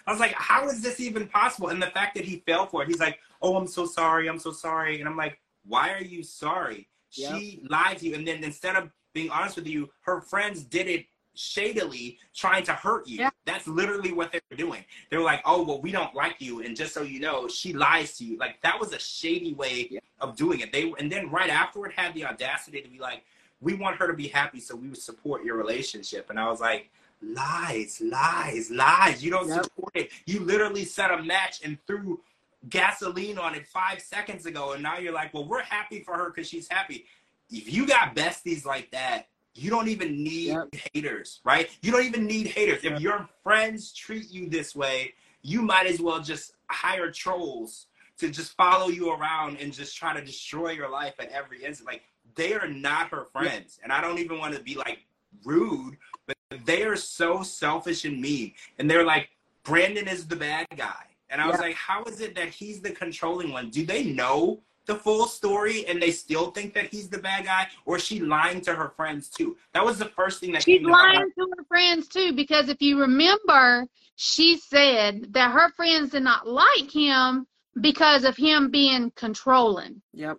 [0.07, 1.68] I was like, how is this even possible?
[1.68, 4.38] And the fact that he fell for it, he's like, oh, I'm so sorry, I'm
[4.38, 5.01] so sorry.
[5.01, 6.88] And I'm like, why are you sorry?
[7.12, 7.38] Yep.
[7.38, 8.14] She lied to you.
[8.14, 12.72] And then instead of being honest with you, her friends did it shadily, trying to
[12.72, 13.18] hurt you.
[13.18, 13.30] Yeah.
[13.47, 14.84] That's literally what they were doing.
[15.11, 16.62] They were like, oh, well, we don't like you.
[16.62, 18.36] And just so you know, she lies to you.
[18.38, 20.01] Like, that was a shady way Yeah.
[20.20, 20.72] of doing it.
[20.72, 23.24] They And then right afterward had the audacity to be like,
[23.62, 26.28] we want her to be happy, so we would support your relationship.
[26.30, 26.90] And I was like,
[27.22, 29.24] lies, lies, lies.
[29.24, 29.64] You don't Yep.
[29.64, 30.10] support it.
[30.26, 32.20] You literally set a match and threw
[32.68, 36.30] gasoline on it five seconds ago, and now you're like, well, we're happy for her
[36.30, 37.06] because she's happy.
[37.50, 40.74] If you got besties like that, you don't even need Yep.
[40.94, 41.70] haters, right?
[41.82, 42.82] You don't even need haters.
[42.82, 42.94] Yep.
[42.94, 47.86] If your friends treat you this way, you might as well just hire trolls
[48.18, 51.88] to just follow you around and just try to destroy your life at every instant.
[51.88, 52.02] Like
[52.35, 55.07] they are not her friends, and I don't even want to be like
[55.45, 58.53] rude, but they are so selfish and mean.
[58.78, 59.30] And they're like,
[59.64, 61.05] Brandon is the bad guy.
[61.30, 63.70] And I was like, how is it that he's the controlling one?
[63.70, 67.68] Do they know the full story and they still think that he's the bad guy?
[67.87, 69.57] Or is she lying to her friends too?
[69.72, 71.33] That was the first thing that She's came to lying mind.
[71.39, 76.47] to her friends too, because if you remember, she said that her friends did not
[76.47, 77.47] like him
[77.80, 80.03] because of him being controlling.
[80.12, 80.39] Yep.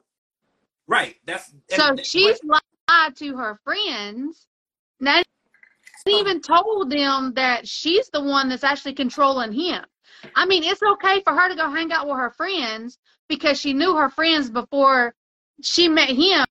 [0.88, 1.16] Right.
[1.26, 4.48] That's So she's lied to her friends.
[5.00, 5.26] Not
[6.08, 9.84] even told them that she's the one that's actually controlling him.
[10.36, 13.74] I mean, it's okay for her to go hang out with her friends because she
[13.74, 15.16] knew her friends before
[15.62, 16.46] she met him,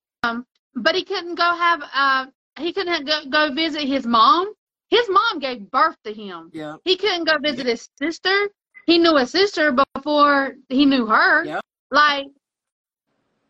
[0.75, 2.27] but he couldn't go have uh
[2.59, 4.53] he couldn't go, go visit his mom.
[4.91, 6.51] His mom gave birth to him.
[6.53, 6.81] Yep.
[6.85, 8.51] He couldn't go visit his sister.
[8.87, 11.45] He knew his sister before he knew her.
[11.45, 11.61] Yep.
[11.91, 12.27] Like,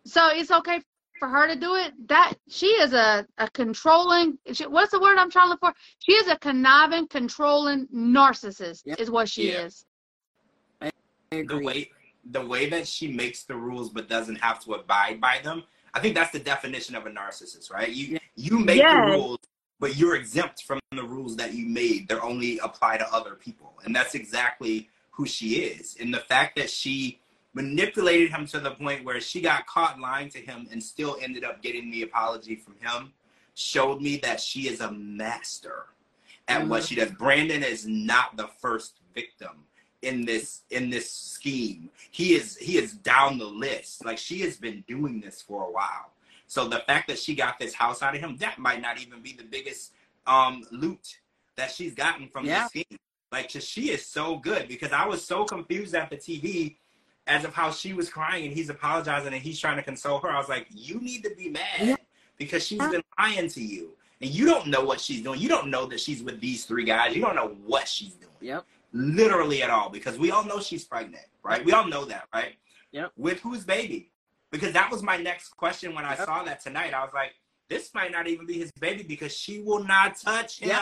[0.04, 0.80] so it's okay
[1.18, 1.92] for her to do it.
[2.08, 4.38] That she is a, a controlling.
[4.52, 5.72] She, what's the word I'm trying to look for?
[6.00, 8.82] She is a conniving, controlling narcissist.
[8.86, 9.00] Yep.
[9.00, 9.66] Is what she Yeah.
[9.66, 9.84] is.
[10.80, 10.90] I
[11.30, 11.90] the way
[12.24, 15.64] the way that she makes the rules but doesn't have to abide by them.
[15.94, 17.90] I think that's the definition of a narcissist, right?
[17.90, 18.18] You Yeah.
[18.34, 18.92] you make Yes.
[18.92, 19.38] the rules,
[19.78, 22.08] but you're exempt from the rules that you made.
[22.08, 25.96] They're only apply to other people, and that's exactly who she is.
[26.00, 27.20] And the fact that she
[27.54, 31.44] manipulated him to the point where she got caught lying to him and still ended
[31.44, 33.12] up getting the apology from him
[33.54, 35.86] showed me that she is a master
[36.48, 36.88] at what Mhm.
[36.88, 37.10] she does.
[37.12, 39.66] Brandon is not the first victim
[40.00, 41.90] in this in this scheme.
[42.10, 44.04] He is he is down the list.
[44.04, 46.12] Like she has been doing this for a while.
[46.46, 49.20] So the fact that she got this house out of him, that might not even
[49.20, 49.92] be the biggest
[50.26, 51.20] um loot
[51.56, 52.62] that she's gotten from Yeah.
[52.62, 52.98] this scheme.
[53.30, 56.78] Like she is so good because I was so confused at the TV
[57.26, 60.30] as of how she was crying and he's apologizing and he's trying to console her.
[60.30, 61.98] I was like, you need to be mad
[62.36, 63.92] because she's been lying to you.
[64.20, 65.40] And you don't know what she's doing.
[65.40, 67.14] You don't know that she's with these three guys.
[67.14, 68.64] You don't know what she's doing Yep.
[68.92, 71.64] literally at all because we all know she's pregnant, right?
[71.64, 72.54] We all know that, right?
[72.92, 73.12] Yep.
[73.16, 74.10] With whose baby?
[74.50, 76.26] Because that was my next question when I Yep.
[76.26, 76.92] saw that tonight.
[76.94, 77.32] I was like,
[77.68, 80.68] this might not even be his baby because she will not touch him.
[80.70, 80.80] Yep.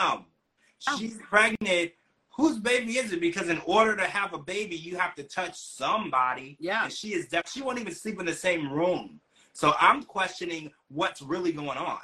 [0.89, 0.97] Oh.
[0.97, 1.91] She's pregnant.
[2.35, 3.19] Whose baby is it?
[3.19, 6.57] Because in order to have a baby, you have to touch somebody.
[6.59, 6.85] Yeah.
[6.85, 7.51] And she is deaf.
[7.51, 9.19] She won't even sleep in the same room.
[9.53, 11.99] So I'm questioning what's really going on.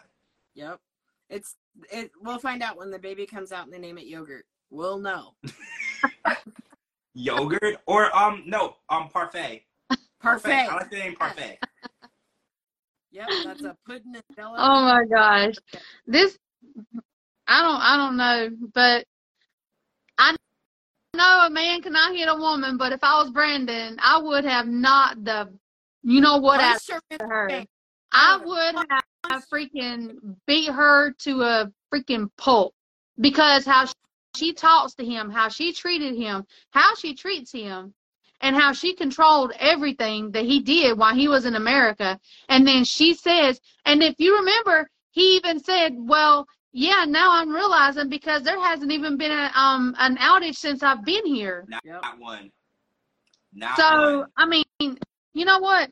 [0.56, 0.80] Yep.
[1.30, 1.56] It's
[1.92, 2.12] it.
[2.22, 4.46] We'll find out when the baby comes out and they name it yogurt.
[4.70, 5.34] We'll know.
[7.14, 9.64] Yogurt or um no um parfait.
[10.22, 10.68] Parfait.
[10.70, 11.58] I like the name parfait.
[13.12, 13.28] Yep.
[13.46, 14.56] That's a pudding and jello.
[14.58, 15.56] Oh my gosh.
[16.06, 16.38] This
[17.48, 19.06] I don't I don't know, but
[20.18, 20.36] I
[21.16, 24.68] know a man cannot hit a woman, but if I was Brandon, I would have
[24.68, 25.50] not the
[26.04, 27.50] you know what out her in to the her.
[27.50, 27.68] face.
[28.12, 28.76] I would
[29.30, 32.74] have freaking beat her to a freaking pulp
[33.20, 33.88] because how
[34.36, 37.94] she talks to him, how she treated him, how she treats him,
[38.42, 42.20] and how she controlled everything that he did while he was in America.
[42.50, 47.50] And then she says, and if you remember, he even said, well, yeah, now I'm
[47.50, 51.66] realizing because there hasn't even been a, um an outage since I've been here.
[51.68, 52.04] Not Yep.
[52.20, 52.52] one.
[53.54, 54.28] Not So one.
[54.38, 54.98] I mean,
[55.34, 55.90] you know what?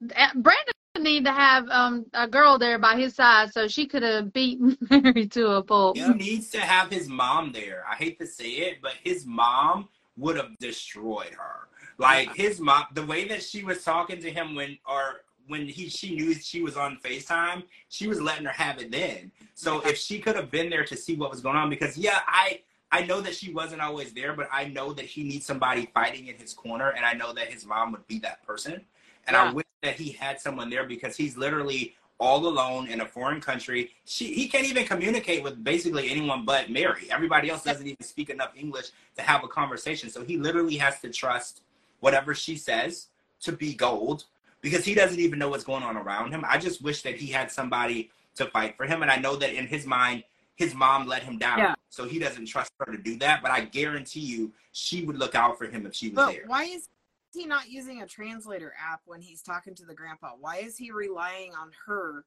[0.00, 4.32] Brandon need to have um a girl there by his side so she could have
[4.32, 5.96] beaten Mary to a pulp.
[5.96, 7.84] He needs to have his mom there.
[7.88, 11.68] I hate to say it, but his mom would have destroyed her.
[11.98, 15.88] Like his mom, the way that she was talking to him when, or when he
[15.88, 19.32] she knew she was on Facetime, she was letting her have it then.
[19.54, 22.20] So if she could have been there to see what was going on, because yeah,
[22.26, 22.60] I
[22.92, 26.28] I know that she wasn't always there, but I know that he needs somebody fighting
[26.28, 28.80] in his corner, and I know that his mom would be that person.
[29.26, 33.06] And I wish that he had someone there because he's literally all alone in a
[33.06, 33.90] foreign country.
[34.04, 37.08] She he can't even communicate with basically anyone but Mary.
[37.10, 40.10] Everybody else doesn't even speak enough English to have a conversation.
[40.10, 41.62] So he literally has to trust
[42.00, 43.08] whatever she says
[43.40, 44.24] to be gold
[44.60, 46.44] because he doesn't even know what's going on around him.
[46.46, 49.02] I just wish that he had somebody to fight for him.
[49.02, 50.24] And I know that in his mind,
[50.56, 51.58] his mom let him down.
[51.58, 51.74] Yeah.
[51.90, 53.42] So he doesn't trust her to do that.
[53.42, 56.44] But I guarantee you, she would look out for him if she was But there.
[56.46, 56.88] why is
[57.32, 60.32] he not using a translator app when he's talking to the grandpa?
[60.38, 62.24] Why is he relying on her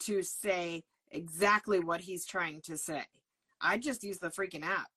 [0.00, 3.04] to say exactly what he's trying to say?
[3.60, 4.88] I just use the freaking app.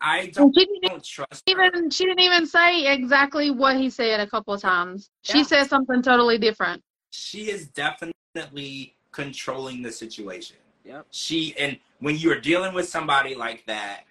[0.00, 1.66] I don't, she didn't don't trust her.
[1.70, 5.10] even she didn't even say exactly what he said a couple of times.
[5.22, 5.44] She Yeah.
[5.44, 6.82] said something totally different.
[7.10, 10.56] She is definitely controlling the situation.
[10.84, 11.06] Yep.
[11.10, 14.04] she and when you're dealing with somebody like that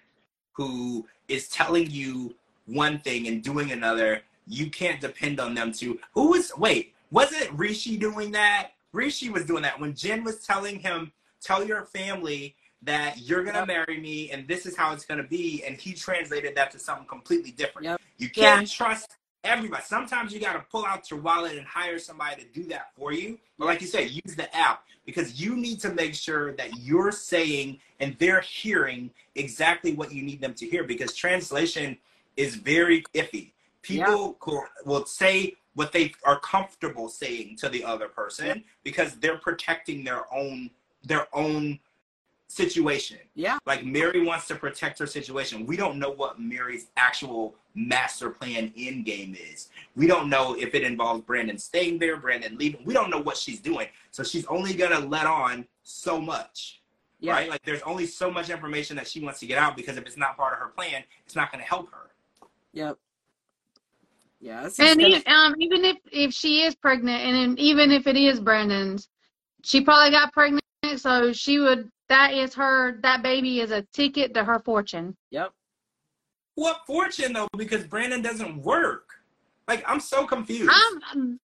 [0.52, 2.32] who is telling you
[2.66, 7.50] one thing and doing another you can't depend on them to who was wait wasn't
[7.58, 11.10] rishi doing that rishi was doing that when jen was telling him
[11.42, 13.68] tell your family that you're gonna Yep.
[13.68, 17.06] marry me and this is how it's gonna be and he translated that to something
[17.06, 18.00] completely different Yep.
[18.18, 22.48] you can't trust everybody sometimes you gotta pull out your wallet and hire somebody to
[22.48, 25.92] do that for you but like you said use the app because you need to
[25.94, 30.84] make sure that you're saying and they're hearing exactly what you need them to hear
[30.84, 31.96] because translation
[32.36, 33.52] is very iffy.
[33.82, 38.54] People co- will say what they are comfortable saying to the other person Yeah.
[38.84, 40.70] because they're protecting their own
[41.04, 41.80] their own
[42.50, 43.18] situation.
[43.34, 43.58] Yeah.
[43.64, 45.66] Like Mary wants to protect her situation.
[45.66, 49.68] We don't know what Mary's actual master plan end game is.
[49.94, 52.84] We don't know if it involves Brandon staying there, Brandon leaving.
[52.84, 53.86] We don't know what she's doing.
[54.10, 56.80] So she's only gonna let on so much.
[57.20, 57.32] Yeah.
[57.34, 57.50] Right?
[57.50, 60.16] Like there's only so much information that she wants to get out because if it's
[60.16, 62.10] not part of her plan, it's not gonna help her.
[62.72, 62.98] Yep.
[64.40, 64.68] Yeah.
[64.78, 68.40] And gonna- e- um, even if if she is pregnant, and even if it is
[68.40, 69.08] Brandon's,
[69.62, 70.64] she probably got pregnant,
[70.96, 71.90] so she would.
[72.08, 72.98] That is her.
[73.02, 75.16] That baby is a ticket to her fortune.
[75.30, 75.52] yep.
[76.56, 77.48] What fortune though?
[77.56, 79.08] Because Brandon doesn't work.
[79.68, 80.70] Like I'm so confused.
[80.72, 81.38] I'm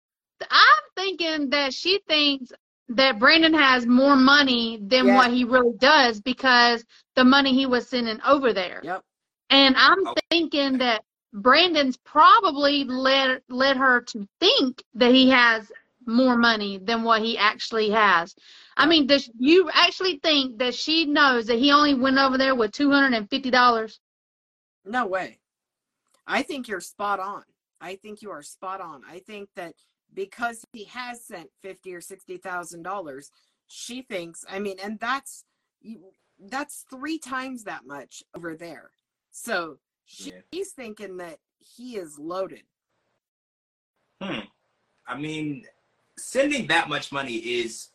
[0.50, 2.52] I'm thinking that she thinks
[2.88, 5.16] that Brandon has more money than Yeah.
[5.16, 6.84] what he really does because
[7.16, 8.80] the money he was sending over there.
[8.82, 9.02] Yep.
[9.50, 10.14] And I'm Oh.
[10.30, 11.02] thinking that
[11.34, 15.70] Brandon's probably led led her to think that he has
[16.06, 18.34] more money than what he actually has.
[18.76, 22.54] I mean, does you actually think that she knows that he only went over there
[22.54, 24.00] with two hundred and fifty dollars?
[24.84, 25.38] No way.
[26.26, 27.42] I think you're spot on.
[27.80, 29.02] I think you are spot on.
[29.08, 29.74] I think that
[30.12, 33.30] because he has sent fifty or sixty thousand dollars,
[33.68, 34.44] she thinks.
[34.48, 35.44] I mean, and that's
[36.38, 38.90] that's three times that much over there.
[39.30, 40.40] So she, Yeah.
[40.52, 42.62] she's thinking that he is loaded.
[44.20, 44.40] Hmm.
[45.06, 45.66] I mean,
[46.16, 47.88] sending that much money is,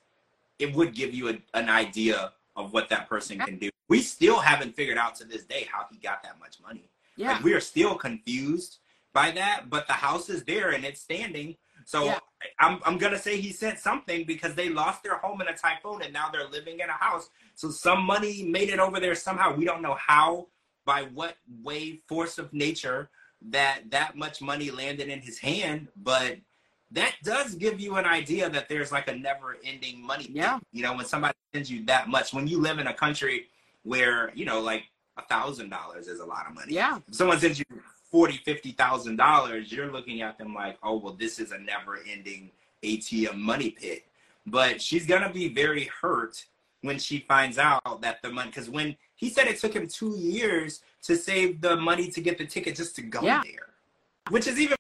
[0.60, 3.70] it would give you a, an idea of what that person can do.
[3.88, 6.90] We still haven't figured out to this day how he got that much money.
[7.16, 7.34] Yeah.
[7.34, 8.78] Like, we are still confused
[9.14, 11.56] by that, but the house is there and it's standing.
[11.86, 12.20] So Yeah.
[12.60, 15.58] I'm, I'm going to say he sent something because they lost their home in a
[15.58, 17.30] typhoon and now they're living in a house.
[17.56, 19.56] So some money made it over there somehow.
[19.56, 20.48] We don't know how,
[20.86, 23.10] by what way, force of nature,
[23.50, 26.38] that that much money landed in his hand, but
[26.92, 30.24] that does give you an idea that there's like a never ending money.
[30.26, 30.36] pit.
[30.36, 30.60] Yeah.
[30.72, 33.48] You know, when somebody sends you that much, when you live in a country
[33.84, 34.84] where, you know, like
[35.18, 36.74] a thousand dollars is a lot of money.
[36.74, 37.00] Yeah.
[37.08, 37.66] If someone sends you
[38.12, 42.00] forty, fifty thousand dollars, you're looking at them like, oh well, this is a never
[42.10, 42.52] ending
[42.84, 44.06] ATM money pit.
[44.48, 46.44] But she's gonna be very hurt
[46.82, 50.16] when she finds out that the money because when he said it took him two
[50.18, 53.42] years to save the money to get the ticket just to go Yeah.
[53.44, 53.68] there.
[54.30, 54.78] Which is even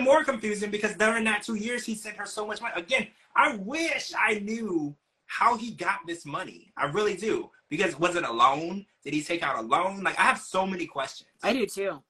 [0.00, 2.74] more confusing because during that two years he sent her so much money.
[2.76, 6.72] Again, I wish I knew how he got this money.
[6.76, 7.50] I really do.
[7.68, 8.86] Because was it a loan?
[9.04, 10.02] Did he take out a loan?
[10.02, 11.30] Like I have so many questions.
[11.42, 12.02] I do too.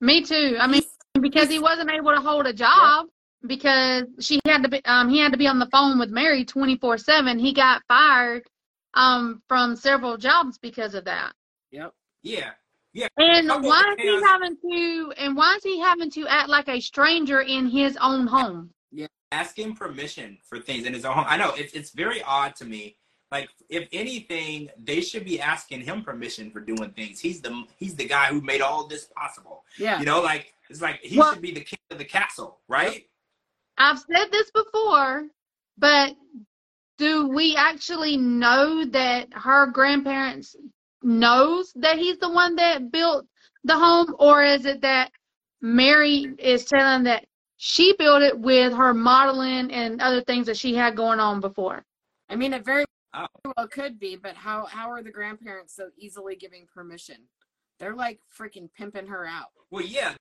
[0.00, 0.56] Me too.
[0.60, 0.82] I mean,
[1.20, 3.06] because he wasn't able to hold a job
[3.46, 6.44] because she had to be um he had to be on the phone with Mary
[6.44, 7.40] 24/7.
[7.40, 8.42] He got fired
[8.94, 11.32] um from several jobs because of that.
[11.70, 11.92] Yep.
[12.22, 12.50] Yeah.
[12.94, 13.08] Yeah.
[13.18, 16.48] And why is he chaos- uh, having to and why is he having to act
[16.48, 18.70] like a stranger in his own home?
[18.92, 19.08] Yeah.
[19.32, 21.26] Asking permission for things in his own home.
[21.28, 22.96] I know it's it's very odd to me.
[23.32, 27.18] Like if anything, they should be asking him permission for doing things.
[27.18, 29.64] He's the he's the guy who made all this possible.
[29.76, 29.98] Yeah.
[29.98, 33.06] You know, like it's like he Well- should be the king of the castle, right?
[33.76, 35.26] I've said this before,
[35.78, 36.14] but
[36.96, 40.54] do we actually know that her grandparents
[41.04, 43.26] knows that he's the one that built
[43.64, 45.10] the home or is it that
[45.60, 47.24] Mary is telling that
[47.56, 51.84] she built it with her modeling and other things that she had going on before?
[52.28, 52.84] I mean, it very
[53.16, 53.26] Oh.
[53.56, 57.18] well could be, but how how are the grandparents so easily giving permission?
[57.78, 59.50] They're like freaking pimping her out.
[59.70, 60.14] Well, yeah,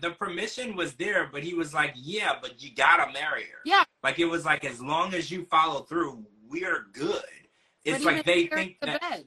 [0.00, 3.84] the permission was there, but he was like, "Yeah, but you gotta marry her." Yeah.
[4.02, 7.22] Like it was like as long as you follow through, we're good.
[7.84, 9.00] It's like they think the that.
[9.00, 9.24] bed,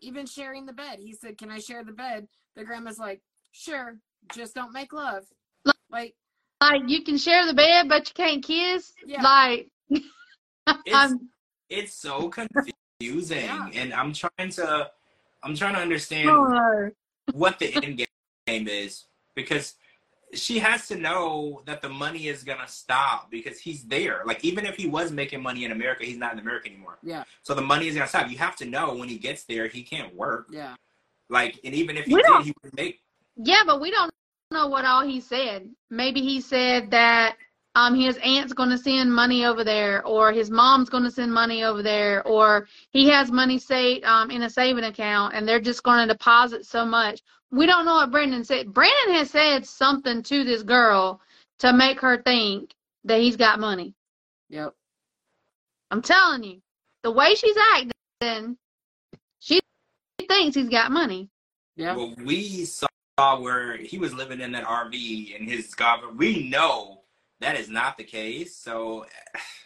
[0.00, 0.98] even sharing the bed.
[1.00, 3.20] He said, "Can I share the bed?" The grandma's like,
[3.52, 3.98] "Sure,
[4.34, 5.24] just don't make love."
[5.90, 6.14] Like,
[6.60, 8.92] Like you can share the bed but you can't kiss?
[9.06, 9.22] Yeah.
[9.22, 9.68] Like
[10.84, 11.14] It's
[11.70, 13.68] it's so confusing, Yeah.
[13.74, 14.90] and I'm trying to
[15.42, 16.90] I'm trying to understand oh,
[17.32, 18.06] what the end game-
[18.46, 19.74] game is because
[20.34, 24.22] she has to know that the money is gonna stop because he's there.
[24.26, 26.98] Like even if he was making money in America, he's not in America anymore.
[27.02, 28.28] yeah, So the money is gonna stop.
[28.30, 30.48] You have to know when he gets there, he can't work.
[30.50, 30.74] yeah,
[31.30, 33.00] Like, and even if he We did, he would make.
[33.36, 34.10] Yeah, but we don't
[34.50, 35.68] know what all he said.
[35.90, 37.36] Maybe he said that
[37.76, 41.32] um his aunt's going to send money over there, or his mom's going to send
[41.32, 45.60] money over there, or he has money saved um in a saving account, and they're
[45.60, 47.20] just going to deposit so much.
[47.52, 48.72] We don't know what Brandon said.
[48.72, 51.20] Brandon has said something to this girl
[51.60, 52.74] to make her think
[53.04, 53.94] that he's got money.
[54.48, 54.74] yep,
[55.90, 56.60] I'm telling you,
[57.02, 58.56] the way she's acting,
[59.38, 59.60] she
[60.26, 61.28] thinks he's got money.
[61.76, 61.94] yeah.
[61.94, 66.00] Well, we saw where he was living in that RV in his golf.
[66.16, 67.02] We know
[67.40, 68.56] that is not the case.
[68.56, 69.06] So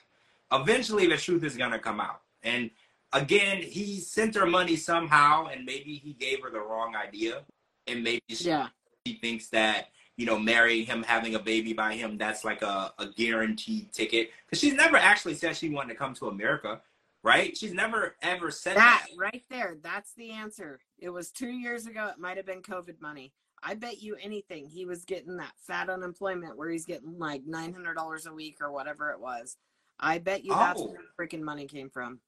[0.52, 2.22] eventually, the truth is gonna come out.
[2.42, 2.70] And
[3.12, 7.42] again, he sent her money somehow, and maybe he gave her the wrong idea,
[7.86, 8.68] and maybe she Yeah,
[9.04, 12.92] he thinks that you know marrying him having a baby by him that's like a,
[12.98, 16.78] a guaranteed ticket because she's never actually said she wanted to come to america
[17.22, 20.80] right she's never ever said that that, right there, that's the answer.
[20.98, 22.08] It was two years ago.
[22.08, 23.32] It might have been COVID money.
[23.62, 27.72] I bet you anything he was getting that fat unemployment where he's getting like nine
[27.72, 29.56] hundred dollars a week or whatever it was.
[29.98, 30.88] I bet you that's Oh.
[30.92, 32.20] where the freaking money came from.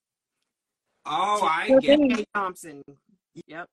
[1.06, 2.82] oh i Well, get Kay Thompson.
[3.46, 3.68] Yep.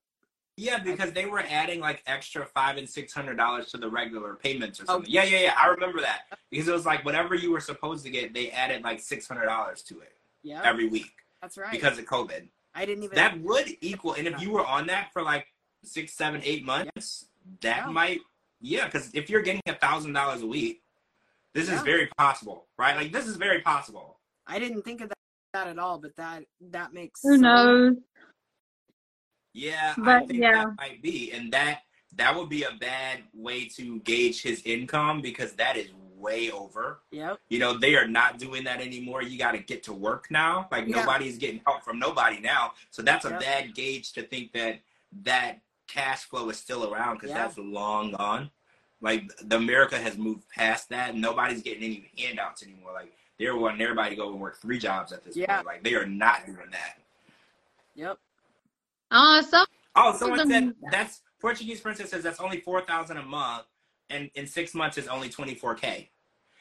[0.57, 4.36] yeah because they were adding like extra five and six hundred dollars to the regular
[4.36, 4.93] payments or Oh.
[4.93, 8.03] something yeah yeah yeah i remember that because it was like whatever you were supposed
[8.05, 10.64] to get they added like six hundred dollars to it Yep.
[10.64, 11.72] every week that's right.
[11.72, 13.16] because of covid I didn't even.
[13.16, 15.45] that would equal and if you were on that for like
[15.84, 17.26] six seven eight months
[17.61, 17.91] that Yeah.
[17.91, 18.19] might
[18.61, 20.81] yeah because if you're getting a thousand dollars a week
[21.53, 25.17] this is very possible right like this is very possible I didn't think of that,
[25.53, 27.95] that at all, but that that makes Who so- knows?
[29.53, 30.65] yeah i But, think yeah.
[30.65, 31.81] that might be and that
[32.15, 36.99] that would be a bad way to gauge his income because that is way over
[37.11, 37.39] Yep.
[37.49, 40.67] you know they are not doing that anymore you got to get to work now
[40.71, 40.97] like Yeah.
[40.97, 44.81] nobody's getting help from nobody now so that's a bad gauge to think that
[45.23, 47.45] that cash flow is still around because Yeah.
[47.45, 48.51] that's long gone
[49.01, 53.81] like the america has moved past that nobody's getting any handouts anymore like they're wanting
[53.81, 55.57] everybody to go and work three jobs at this Yeah.
[55.57, 56.99] point like they are not doing that
[57.95, 58.17] Yep.
[59.11, 59.65] Uh, some
[59.95, 63.65] oh someone them- said that's portuguese princess says that's only 4000 a month
[64.09, 66.09] and in six months is only 24k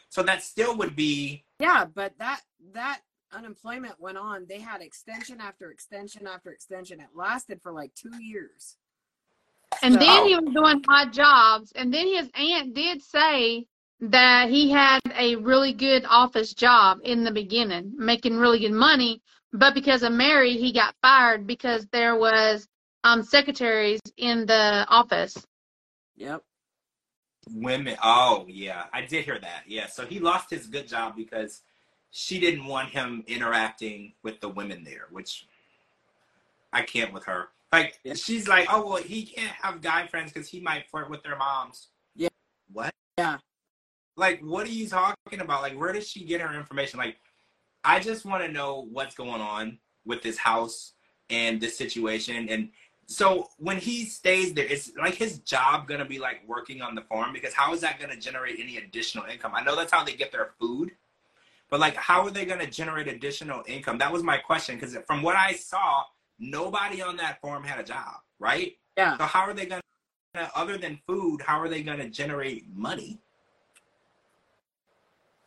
[0.09, 2.41] so that still would be Yeah, but that
[2.72, 3.01] that
[3.31, 4.47] unemployment went on.
[4.49, 6.99] They had extension after extension after extension.
[6.99, 8.79] It lasted for like two years.
[9.83, 11.72] And So- then he was doing odd jobs.
[11.72, 13.66] And then his aunt did say
[14.01, 19.22] that he had a really good office job in the beginning, making really good money.
[19.53, 22.68] But because of Mary, he got fired because there was
[23.05, 25.47] um secretaries in the office.
[26.16, 26.43] Yep.
[27.51, 27.97] Women.
[28.03, 28.85] Oh, yeah.
[28.93, 29.62] I did hear that.
[29.66, 29.87] Yeah.
[29.87, 31.62] So he lost his good job because
[32.11, 35.47] she didn't want him interacting with the women there, which
[36.72, 37.49] I can't with her.
[37.73, 38.14] Like, Yeah.
[38.14, 41.37] she's like, oh, well, he can't have guy friends because he might flirt with their
[41.37, 41.89] moms.
[42.14, 42.29] Yeah.
[42.73, 42.95] What?
[43.19, 43.39] Yeah.
[44.16, 45.62] Like, what are you talking about?
[45.62, 46.99] Like, where does she get her information?
[46.99, 47.16] Like,
[47.85, 50.95] I just want to know what's going on with this house
[51.31, 52.49] and this situation.
[52.49, 52.71] And
[53.07, 57.03] so when he stays there, it's like his job gonna be like working on the
[57.03, 59.53] farm because how is that gonna generate any additional income?
[59.55, 60.93] I know that's how they get their food,
[61.71, 63.99] but like how are they gonna generate additional income?
[63.99, 66.05] That was my question because from what I saw,
[66.39, 68.76] nobody on that farm had a job, right?
[68.97, 69.16] Yeah.
[69.18, 69.82] So how are they gonna,
[70.55, 73.18] other than food, how are they gonna generate money?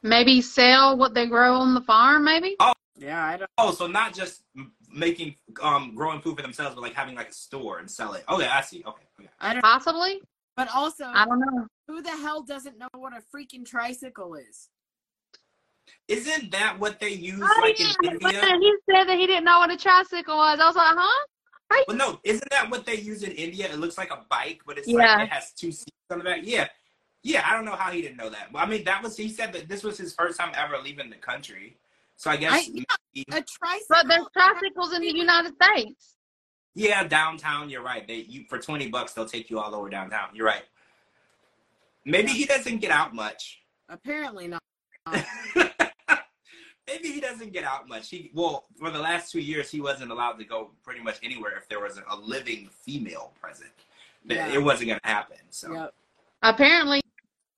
[0.04, 2.56] Maybe sell what they grow on the farm, maybe?
[2.60, 3.50] Oh yeah, I don't.
[3.58, 4.44] Oh, so not just
[4.94, 8.24] making um growing food for themselves, but like having like a store and sell it.
[8.30, 8.84] Okay, I see.
[8.86, 9.30] Okay, okay.
[9.40, 9.62] I don't.
[9.62, 10.22] Possibly.
[10.58, 11.68] But also, I don't know.
[11.88, 14.70] who the hell doesn't know what a freaking tricycle is?
[16.08, 18.58] Isn't that what they use Oh, like yeah, in India?
[18.60, 20.60] he said that he didn't know what a tricycle was.
[20.60, 21.26] I was like, huh?
[21.88, 23.72] Well, no, isn't that what they use in India?
[23.72, 25.16] It looks like a bike, but it's Yeah.
[25.16, 26.42] like it has two seats on the back.
[26.44, 26.68] Yeah,
[27.24, 27.48] yeah.
[27.50, 28.52] I don't know how he didn't know that.
[28.52, 31.10] Well, I mean, that was he said that this was his first time ever leaving
[31.10, 31.78] the country.
[32.18, 32.84] So I guess I- yeah.
[33.16, 33.86] maybe- A tricycle.
[33.90, 36.18] But there's tricycles in the United States.
[36.76, 37.70] yeah, downtown.
[37.70, 38.06] You're right.
[38.06, 40.30] They you for twenty bucks they'll take you all over downtown.
[40.34, 40.64] You're right.
[42.04, 43.62] Maybe he doesn't get out much.
[43.88, 44.62] Apparently not.
[46.92, 48.10] Maybe he doesn't get out much.
[48.10, 51.58] He well, for the last two years, he wasn't allowed to go pretty much anywhere
[51.58, 53.72] if there was a living female present.
[54.26, 54.48] Yeah.
[54.50, 55.38] It wasn't gonna happen.
[55.50, 55.94] So Yep.
[56.44, 57.02] Apparently,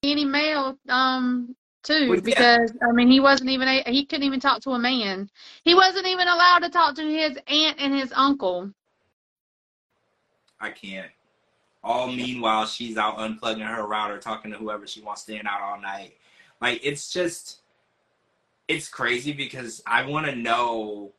[0.02, 2.22] any male, um, too, Well, yeah.
[2.22, 5.28] because I mean, he wasn't even a, he couldn't even talk to a man.
[5.64, 8.70] He wasn't even allowed to talk to his aunt and his uncle.
[10.60, 11.10] I can't.
[11.82, 15.80] All meanwhile, she's out unplugging her router, talking to whoever she wants, staying out all
[15.80, 16.14] night.
[16.60, 17.60] Like it's just,
[18.68, 21.12] it's crazy because I want to know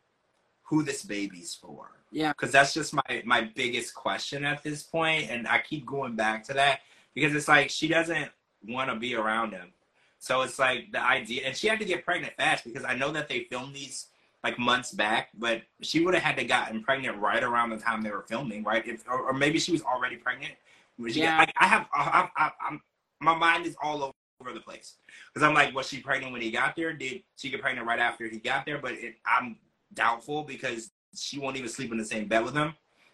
[0.64, 1.92] who this baby's for.
[2.12, 2.30] Yeah.
[2.30, 6.46] because that's just my my biggest question at this point and i keep going back
[6.46, 6.80] to that
[7.14, 8.30] because it's like she doesn't
[8.70, 9.74] want to be around him
[10.18, 13.12] so it's like the idea and she had to get pregnant fast because i know
[13.12, 14.08] that they filmed these
[14.46, 18.02] like months back but she would have had to gotten pregnant right around the time
[18.02, 20.54] they were filming right if or, or maybe she was already pregnant
[20.98, 21.32] Yeah.
[21.32, 22.82] got- like, i have I, I, I'm,
[23.20, 24.14] my mind is all over
[24.54, 24.98] the place
[25.34, 28.00] because i'm like was she pregnant when he got there did she get pregnant right
[28.00, 29.58] after he got there but it, i'm
[29.94, 32.74] doubtful because she won't even sleep in the same bed with him.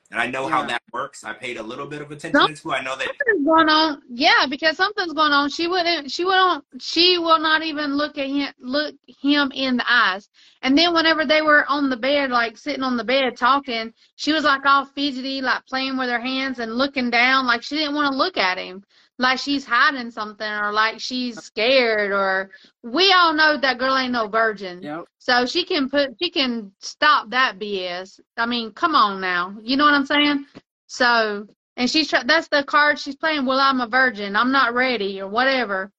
[0.10, 1.24] And I know how that works.
[1.24, 2.74] I paid a little bit of attention to.
[2.74, 4.02] I know that Something's going on.
[4.10, 5.50] Yeah, because something's going on.
[5.50, 6.12] She wouldn't.
[6.12, 6.66] She won't.
[6.82, 8.54] She will not even look at him.
[8.60, 10.28] Look him in the eyes.
[10.64, 14.34] And then whenever they were on the bed, like sitting on the bed talking, she
[14.34, 17.96] was like all fidgety, like playing with her hands and looking down, like she didn't
[17.96, 18.84] want to look at him,
[19.22, 22.12] like she's hiding something or like she's scared.
[22.12, 22.50] Or
[22.84, 24.82] we all know that girl ain't no virgin.
[24.82, 25.06] Yep.
[25.20, 26.16] So she can put.
[26.22, 28.20] She can stop that BS.
[28.38, 29.56] I mean, come on now.
[29.62, 30.46] You know what I'm saying?
[30.88, 31.48] So
[31.78, 33.46] and she's try- that's the card she's playing.
[33.46, 34.36] Well, I'm a virgin.
[34.36, 35.92] I'm not ready or whatever.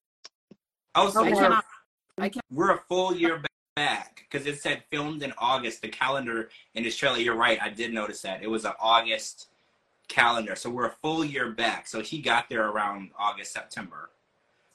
[0.93, 1.33] also I Okay.
[1.33, 1.65] we're, cannot.
[2.19, 2.41] I can.
[2.51, 3.41] we're a full year
[3.75, 5.81] back because it said filmed in August.
[5.81, 7.23] The calendar in Australia.
[7.23, 7.57] you're right.
[7.61, 8.43] I did notice that.
[8.43, 9.47] It was an August
[10.07, 10.55] calendar.
[10.55, 11.87] So we're a full year back.
[11.87, 14.09] So he got there around August, September.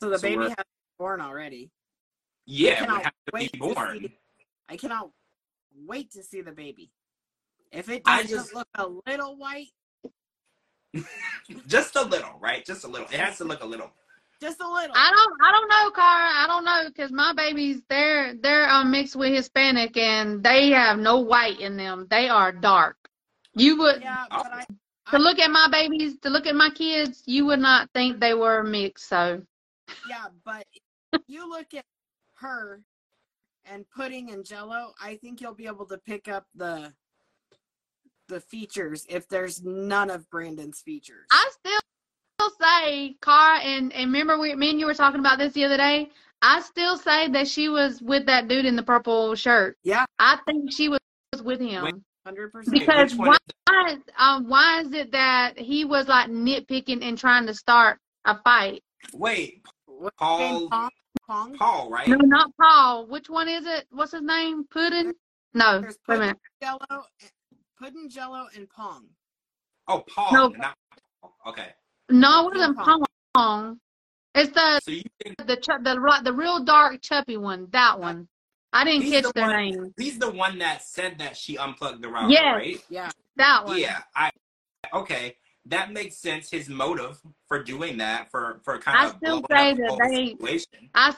[0.01, 0.65] So the So baby has been
[0.99, 1.71] born already.
[2.47, 3.99] Yeah, cannot would have to wait be to born.
[4.01, 4.17] see-
[4.69, 5.11] I cannot
[5.87, 6.91] wait to see the baby.
[7.73, 9.69] If it doesn't just- look a little white,
[11.67, 12.65] Just a little, right?
[12.65, 13.07] Just a little.
[13.09, 13.91] It has to look a little.
[14.41, 14.95] just a little.
[14.97, 15.35] I don't.
[15.43, 16.31] I don't know, Kara.
[16.35, 20.99] I don't know because my babies they're they're um, mixed with Hispanic and they have
[20.99, 22.07] no white in them.
[22.11, 22.97] They are dark.
[23.55, 24.43] You would yeah, Oh.
[24.43, 24.65] but I
[25.11, 28.35] to look at my babies, to look at my kids, you would not think they
[28.35, 29.09] were mixed.
[29.09, 29.43] So,
[30.09, 30.65] yeah, but
[31.27, 31.85] you look at
[32.41, 32.83] her
[33.65, 36.93] and pudding and jello, I think you'll be able to pick up the
[38.29, 41.27] the features if there's none of Brandon's features.
[41.33, 45.55] I still say Car and and remember we me and you were talking about this
[45.55, 46.11] the other day.
[46.41, 49.77] I still say that she was with that dude in the purple shirt.
[49.83, 51.01] Yeah, I think she was
[51.43, 51.85] with him.
[51.85, 52.71] When- 100%.
[52.71, 53.37] Because why,
[53.89, 58.41] is, um, why is it that he was like nitpicking and trying to start a
[58.43, 58.83] fight?
[59.15, 59.63] Wait,
[60.19, 62.09] Paul, Paul, Paul, right?
[62.09, 63.07] No, not Paul.
[63.07, 63.87] Which one is it?
[63.91, 64.65] What's his name?
[64.71, 65.13] Puddin?
[65.55, 66.37] No, There's wait a minute.
[66.63, 67.05] Jello,
[67.81, 69.07] Puddin Jello and Pong.
[69.87, 70.33] Oh, Paul.
[70.33, 70.49] No.
[70.49, 70.77] Not,
[71.23, 71.35] Paul.
[71.47, 71.69] okay.
[72.11, 73.05] No, it wasn't Pong.
[73.35, 73.81] Pong.
[74.35, 77.69] It's the so the, the the the real dark chubby one.
[77.73, 78.29] That one.
[78.73, 79.95] I didn't He's catch the their one- name.
[79.99, 82.55] he's the one that said that she unplugged the router, Yes.
[82.55, 82.85] right?
[82.91, 83.11] Yeah.
[83.37, 83.79] That one.
[83.79, 84.31] Yeah, I
[84.93, 85.37] okay.
[85.67, 86.51] That makes sense.
[86.51, 90.09] His motive for doing that, for for kind I of still say up the that
[90.11, 90.91] they- situation.
[90.95, 91.15] I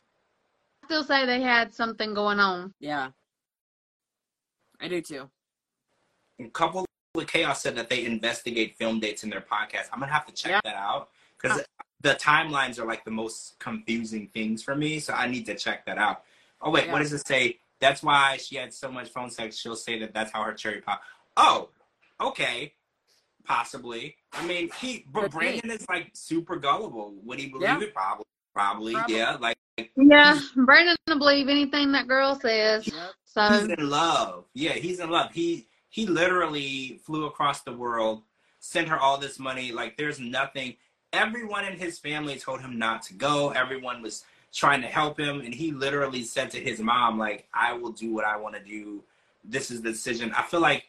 [0.84, 2.72] still say they had something going on.
[2.80, 3.10] Yeah.
[4.80, 5.30] I do too.
[6.40, 9.88] A couple of chaos said that they investigate film dates in their podcast.
[9.92, 10.60] I'm gonna have to check Yeah.
[10.64, 11.10] that out
[11.40, 11.62] because
[12.00, 15.00] the timelines are like the most confusing things for me.
[15.00, 16.24] So I need to check that out.
[16.62, 17.58] Oh wait, what does it say?
[17.80, 19.56] That's why she had so much phone sex.
[19.56, 21.00] She'll say that that's how her cherry pop.
[21.36, 21.70] Oh,
[22.20, 22.74] okay,
[23.44, 24.16] possibly.
[24.32, 27.14] I mean, he but Brandon is like super gullible.
[27.24, 27.80] Would he believe Yeah.
[27.80, 27.94] it?
[27.94, 28.24] Probably,
[28.54, 29.16] probably, Probably.
[29.16, 29.36] yeah.
[29.40, 29.56] Like
[29.96, 32.86] Yeah, Brandon will believe anything that girl says.
[32.86, 32.94] Yep.
[33.24, 34.44] So he's in love.
[34.54, 35.32] Yeah, he's in love.
[35.32, 38.22] He he literally flew across the world,
[38.60, 39.72] sent her all this money.
[39.72, 40.76] Like there's nothing.
[41.12, 43.50] Everyone in his family told him not to go.
[43.50, 47.72] Everyone was trying to help him, and he literally said to his mom, "Like I
[47.72, 49.02] will do what I want to do.
[49.44, 50.86] This is the decision." I feel like,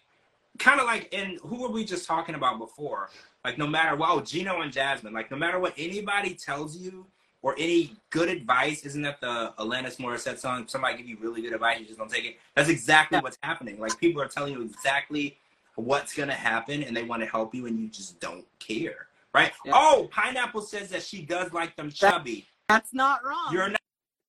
[0.59, 3.09] kind of like in who were we just talking about before?
[3.45, 5.13] Like no matter what, oh, Gino and Jasmine.
[5.13, 7.05] Like no matter what anybody tells you
[7.41, 10.67] or any good advice, isn't that the Alanis Morissette song?
[10.67, 12.37] Somebody give you really good advice, you just don't take it.
[12.55, 13.79] That's exactly what's happening.
[13.79, 15.37] Like people are telling you exactly
[15.75, 19.51] what's gonna happen, and they want to help you, and you just don't care, right?
[19.65, 19.73] Yeah.
[19.75, 22.47] Oh, Pineapple says that she does like them chubby.
[22.71, 23.51] That's not wrong.
[23.51, 23.81] You're not,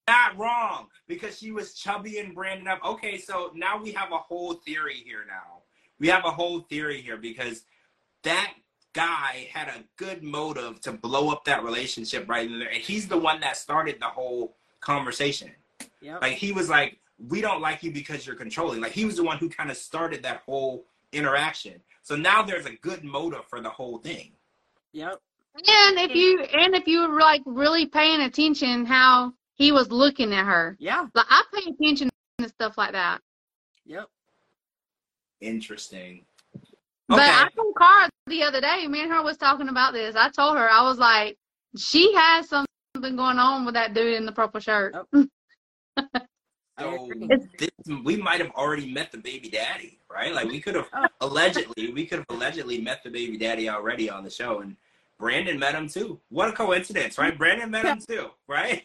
[0.08, 2.80] not wrong because she was chubby and branded up.
[2.84, 5.24] Okay, so now we have a whole theory here.
[5.26, 5.62] Now
[6.00, 7.62] we have a whole theory here because
[8.24, 8.54] that
[8.94, 13.06] guy had a good motive to blow up that relationship right in there, and he's
[13.06, 15.50] the one that started the whole conversation.
[16.00, 16.20] Yep.
[16.20, 16.98] Like he was like,
[17.28, 19.76] "We don't like you because you're controlling." Like he was the one who kind of
[19.76, 21.80] started that whole interaction.
[22.02, 24.32] So now there's a good motive for the whole thing.
[24.92, 25.20] Yep.
[25.54, 30.32] And if you and if you were like really paying attention how he was looking
[30.32, 30.76] at her.
[30.80, 31.06] Yeah.
[31.14, 32.08] Like I pay attention
[32.38, 33.20] to stuff like that.
[33.84, 34.06] Yep.
[35.40, 36.24] Interesting.
[37.08, 37.30] But Okay.
[37.30, 40.16] I told Kara the other day, me and her was talking about this.
[40.16, 41.36] I told her, I was like,
[41.76, 42.66] she has something
[43.16, 44.94] going on with that dude in the purple shirt.
[45.12, 45.26] Oh.
[46.80, 47.06] So
[47.58, 47.68] this,
[48.02, 50.34] we might have already met the baby daddy, right?
[50.34, 51.06] Like we could have Oh.
[51.20, 54.74] allegedly, we could have allegedly met the baby daddy already on the show, and
[55.22, 56.20] Brandon met him too.
[56.30, 57.38] What a coincidence, right?
[57.42, 58.82] Brandon met him too, right?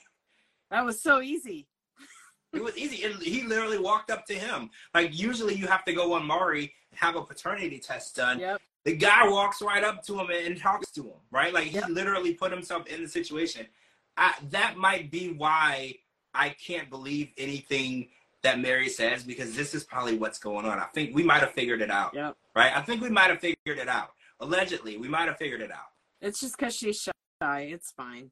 [0.69, 1.67] That was so easy.
[2.53, 3.03] It was easy.
[3.03, 4.69] And he literally walked up to him.
[4.93, 8.39] Like usually you have to go on Maury, have a paternity test done.
[8.39, 8.61] Yep.
[8.85, 11.53] The guy walks right up to him and, and talks to him, right?
[11.53, 11.89] Like he Yep.
[11.89, 13.67] literally put himself in the situation.
[14.15, 15.95] I, that might be why
[16.33, 18.07] I can't believe anything
[18.43, 20.79] that Mary says because this is probably what's going on.
[20.79, 22.37] I think we might have figured it out, Yep.
[22.55, 22.71] right?
[22.75, 24.11] I think we might have figured it out.
[24.39, 25.89] Allegedly, we might have figured it out.
[26.21, 27.01] It's just because she's
[27.41, 27.61] shy.
[27.61, 28.31] It's fine.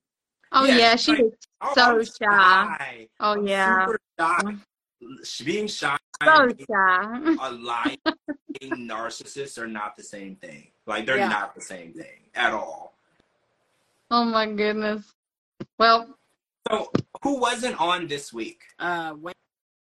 [0.51, 3.07] Oh Yeah, yeah, she like- was Oh, So I'm shy.
[3.19, 3.85] Oh I'm yeah.
[3.85, 4.55] super shy.
[5.43, 7.35] Being shy so shy.
[7.41, 7.97] a lying
[8.63, 10.67] narcissist are not the same thing.
[10.87, 11.27] Like they're Yeah.
[11.29, 12.97] not the same thing at all.
[14.11, 15.13] Oh my goodness.
[15.77, 16.15] Well,
[16.69, 16.91] So
[17.23, 18.61] who wasn't on this week?
[18.79, 19.15] Uh,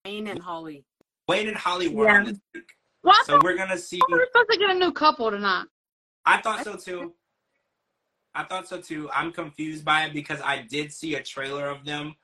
[0.05, 0.85] Wayne and Holly.
[1.29, 2.17] Wayne and Holly were Yeah.
[2.19, 2.73] on this week.
[3.03, 5.67] well So we're gonna see we were supposed to get a new couple tonight.
[6.27, 7.15] I thought so too.
[8.35, 9.09] I thought so too.
[9.13, 12.17] I'm confused by it because I did see a trailer of them,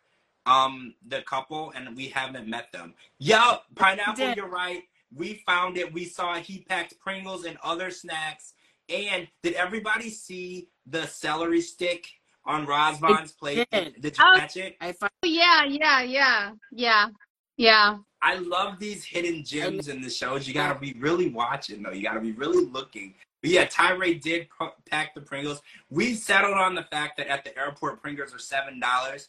[0.47, 2.95] um, the couple, and we haven't met them.
[3.19, 4.37] Yup, pineapple, Did.
[4.37, 4.83] you're right.
[5.15, 5.93] We found it.
[5.93, 8.55] We saw he packed Pringles and other snacks.
[8.89, 12.07] And did everybody see the celery stick
[12.45, 13.69] on Rosvon's plate?
[13.71, 14.01] did.
[14.01, 14.37] Did you Oh.
[14.37, 14.77] catch it?
[14.81, 17.09] I find Oh yeah, yeah, yeah, yeah,
[17.57, 17.99] yeah.
[18.23, 20.47] I love these hidden gems in the shows.
[20.49, 21.93] You gotta be really watching though.
[21.93, 23.15] You gotta be really looking.
[23.43, 25.63] But yeah, Tyray did p- pack the Pringles.
[25.89, 29.29] We settled on the fact that at the airport Pringles are seven dollars,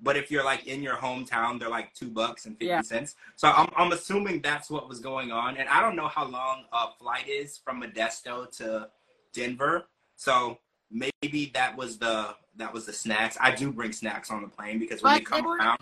[0.00, 2.82] but if you're like in your hometown, they're like two bucks and fifty Yeah.
[2.82, 3.14] cents.
[3.36, 5.56] So I'm I'm assuming that's what was going on.
[5.56, 8.88] And I don't know how long a flight is from Modesto to
[9.32, 9.84] Denver.
[10.16, 10.58] So
[10.90, 13.36] maybe that was the that was the snacks.
[13.40, 15.78] I do bring snacks on the plane because when but they they come were around.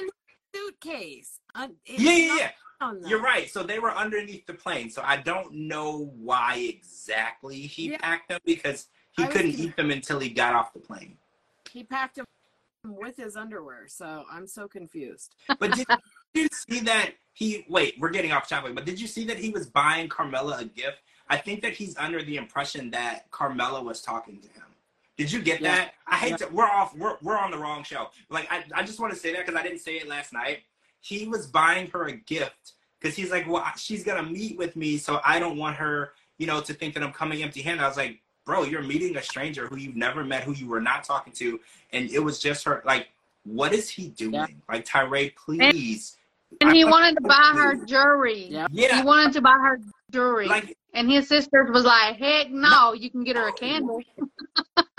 [0.55, 1.41] suitcase.
[1.55, 2.51] Uh, Yeah, yeah, not yeah.
[2.81, 3.03] Them.
[3.07, 3.51] You're right.
[3.51, 4.91] So they were underneath the plane.
[4.91, 7.99] So I don't know why exactly he Yeah.
[7.99, 11.19] packed them because he I couldn't gonna- eat them until he got off the plane.
[11.71, 12.25] He packed them
[12.87, 15.35] with his underwear, so I'm so confused.
[15.59, 15.87] But did
[16.33, 19.51] you see that he wait, we're getting off topic, but did you see that he
[19.51, 21.03] was buying Carmella a gift?
[21.29, 24.65] I think that he's under the impression that Carmella was talking to him.
[25.19, 25.75] Did you get Yeah.
[25.77, 25.95] that?
[26.07, 26.37] I hate Yeah.
[26.39, 28.11] to we're off we're we're on the wrong show.
[28.31, 30.63] Like I, I just want to say that because I didn't say it last night.
[31.01, 34.97] He was buying her a gift because he's like, Well, she's gonna meet with me,
[34.99, 37.83] so I don't want her, you know, to think that I'm coming empty handed.
[37.85, 40.81] I was like, Bro, you're meeting a stranger who you've never met, who you were
[40.81, 41.61] not talking to,
[41.93, 43.09] and it was just her like,
[43.45, 44.35] what is he doing?
[44.35, 44.47] Yeah.
[44.69, 46.17] Like Tyray, please.
[46.61, 48.49] And he I- wanted to buy her jewelry.
[48.51, 48.67] Yeah.
[48.99, 50.47] He wanted to buy her jewelry.
[50.47, 54.03] like and his sister was like, heck no, you can get her a candle.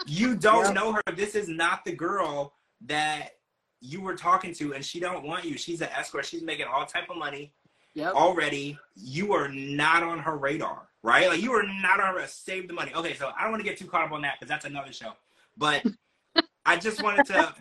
[0.07, 0.73] you don't Yep.
[0.73, 1.02] know her.
[1.15, 2.53] This is not the girl
[2.88, 3.36] that
[3.81, 5.57] you were talking to, and she don't want you.
[5.57, 6.25] She's an escort.
[6.25, 7.51] She's making all type of money
[7.93, 8.13] Yep.
[8.13, 8.77] already.
[8.95, 11.27] You are not on her radar, right?
[11.27, 12.25] Like you are not on her.
[12.27, 12.93] Save the money.
[12.93, 14.93] Okay, so I don't want to get too caught up on that because that's another
[14.93, 15.13] show.
[15.57, 15.83] But
[16.65, 17.53] I just wanted to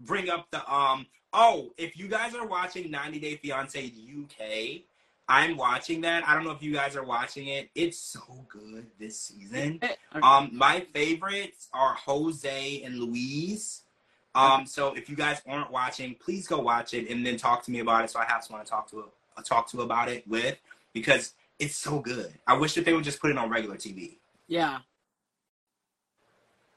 [0.00, 4.82] bring up the um Oh, if you guys are watching 90 Day Fiance UK,
[5.28, 6.26] I'm watching that.
[6.26, 7.68] I don't know if you guys are watching it.
[7.74, 9.78] It's so good this season.
[10.22, 13.82] Um, my favorites are Jose and Louise.
[14.38, 17.70] Um, so if you guys aren't watching, please go watch it and then talk to
[17.70, 18.10] me about it.
[18.10, 19.04] So I have someone to talk to
[19.36, 20.56] uh, talk to about it with
[20.92, 22.32] because it's so good.
[22.46, 24.18] I wish that they would just put it on regular TV.
[24.46, 24.78] yeah.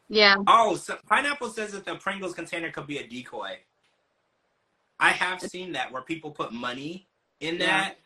[0.10, 0.36] Yeah.
[0.46, 3.60] Oh, so Pineapple says that the Pringles container could be a decoy.
[5.00, 7.08] I have seen that where people put money
[7.40, 7.66] in Yeah.
[7.68, 7.98] that,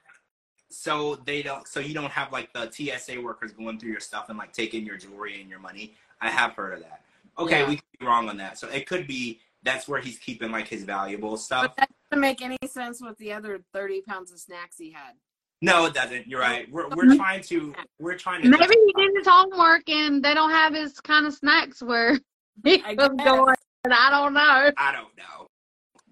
[0.69, 4.29] so they don't, so you don't have like the TSA workers going through your stuff
[4.29, 5.95] and like taking your jewelry and your money.
[6.21, 7.01] I have heard of that.
[7.39, 7.69] Okay, Yeah.
[7.69, 8.59] we could be wrong on that.
[8.59, 11.63] So it could be that's where he's keeping like his valuable stuff.
[11.63, 15.15] But that doesn't make any sense with the other 30 pounds of snacks he had.
[15.61, 16.27] No, it doesn't.
[16.27, 16.71] You're right.
[16.71, 20.51] We're we're trying to we're trying to Maybe he did his homework and they don't
[20.51, 22.19] have his kind of snacks where
[22.63, 23.55] he I was going.
[23.89, 24.71] I don't know.
[24.77, 25.47] I don't know.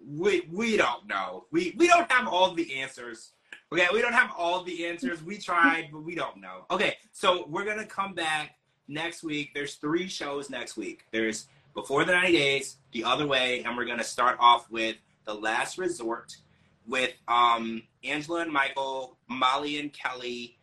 [0.05, 1.45] We we don't know.
[1.51, 3.33] We we don't have all the answers.
[3.71, 5.23] Okay, we don't have all the answers.
[5.23, 6.65] We tried, but we don't know.
[6.71, 8.55] Okay, so we're gonna come back
[8.87, 9.51] next week.
[9.53, 11.05] There's three shows next week.
[11.11, 15.33] There's Before the 90 Days, The Other Way, and we're gonna start off with The
[15.33, 16.35] Last Resort
[16.87, 20.57] with um Angela and Michael, Molly and Kelly,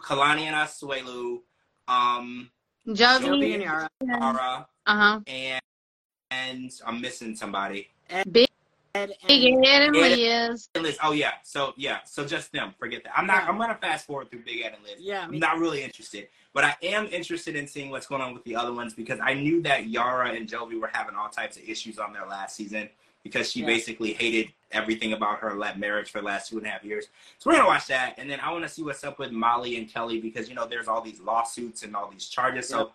[0.00, 1.40] Kalani and Asuelu,
[1.88, 2.50] um,
[2.88, 3.54] Jovi.
[3.54, 3.88] And Yara.
[4.10, 5.20] Ara, Uh huh.
[5.26, 5.60] and
[6.30, 7.88] and I'm missing somebody.
[8.32, 8.48] Big
[8.96, 10.68] Ed Big and, Ed and Liz.
[10.74, 10.98] And Liz.
[11.02, 11.32] Oh yeah.
[11.42, 11.98] So yeah.
[12.04, 12.74] So just them.
[12.78, 13.18] Forget that.
[13.18, 13.42] I'm not.
[13.44, 13.48] Yeah.
[13.50, 14.96] I'm gonna fast forward through Big Ed and Liz.
[14.98, 18.34] yeah, I'm me- not really interested, but I am interested in seeing what's going on
[18.34, 21.56] with the other ones because I knew that Yara and Jovi were having all types
[21.56, 22.88] of issues on their last season
[23.22, 23.66] because she Yeah.
[23.66, 27.06] basically hated everything about her la- marriage for the last two and a half years.
[27.38, 29.76] So we're gonna watch that, and then I want to see what's up with Molly
[29.76, 32.68] and Kelly because you know there's all these lawsuits and all these charges.
[32.68, 32.92] So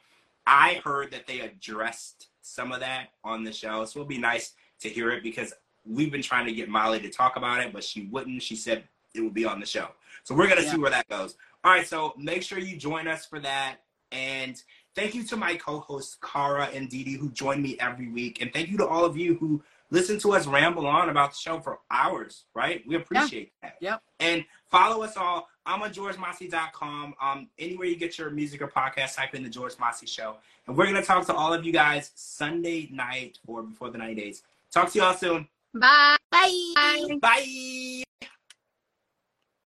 [0.48, 4.54] I heard that they addressed some of that on the show, so it'll be nice
[4.80, 5.54] to hear it because
[5.86, 8.42] we've been trying to get Molly to talk about it, but she wouldn't.
[8.44, 8.84] She said
[9.14, 9.90] it would be on the show.
[10.24, 10.72] So we're gonna Yeah.
[10.72, 11.36] see where that goes.
[11.64, 13.78] All right, so make sure you join us for that.
[14.12, 14.62] And
[14.96, 18.42] thank you to my co-hosts Kara and DeeDee who join me every week.
[18.42, 21.38] And thank you to all of you who listen to us ramble on about the
[21.38, 22.86] show for hours, right?
[22.88, 23.76] We appreciate that.
[23.82, 24.02] Yep.
[24.20, 25.50] And follow us all.
[25.66, 27.14] I'm on georgemossey.com.
[27.22, 30.38] Um, anywhere you get your music or podcast, type in the George Mossey Show.
[30.68, 34.16] And we're gonna talk to all of you guys Sunday night or before the 90
[34.16, 34.44] days.
[34.72, 35.48] Talk to y'all soon.
[35.74, 36.18] Bye.
[36.32, 36.74] Bye.
[36.76, 37.18] Bye.
[37.22, 38.04] Bye.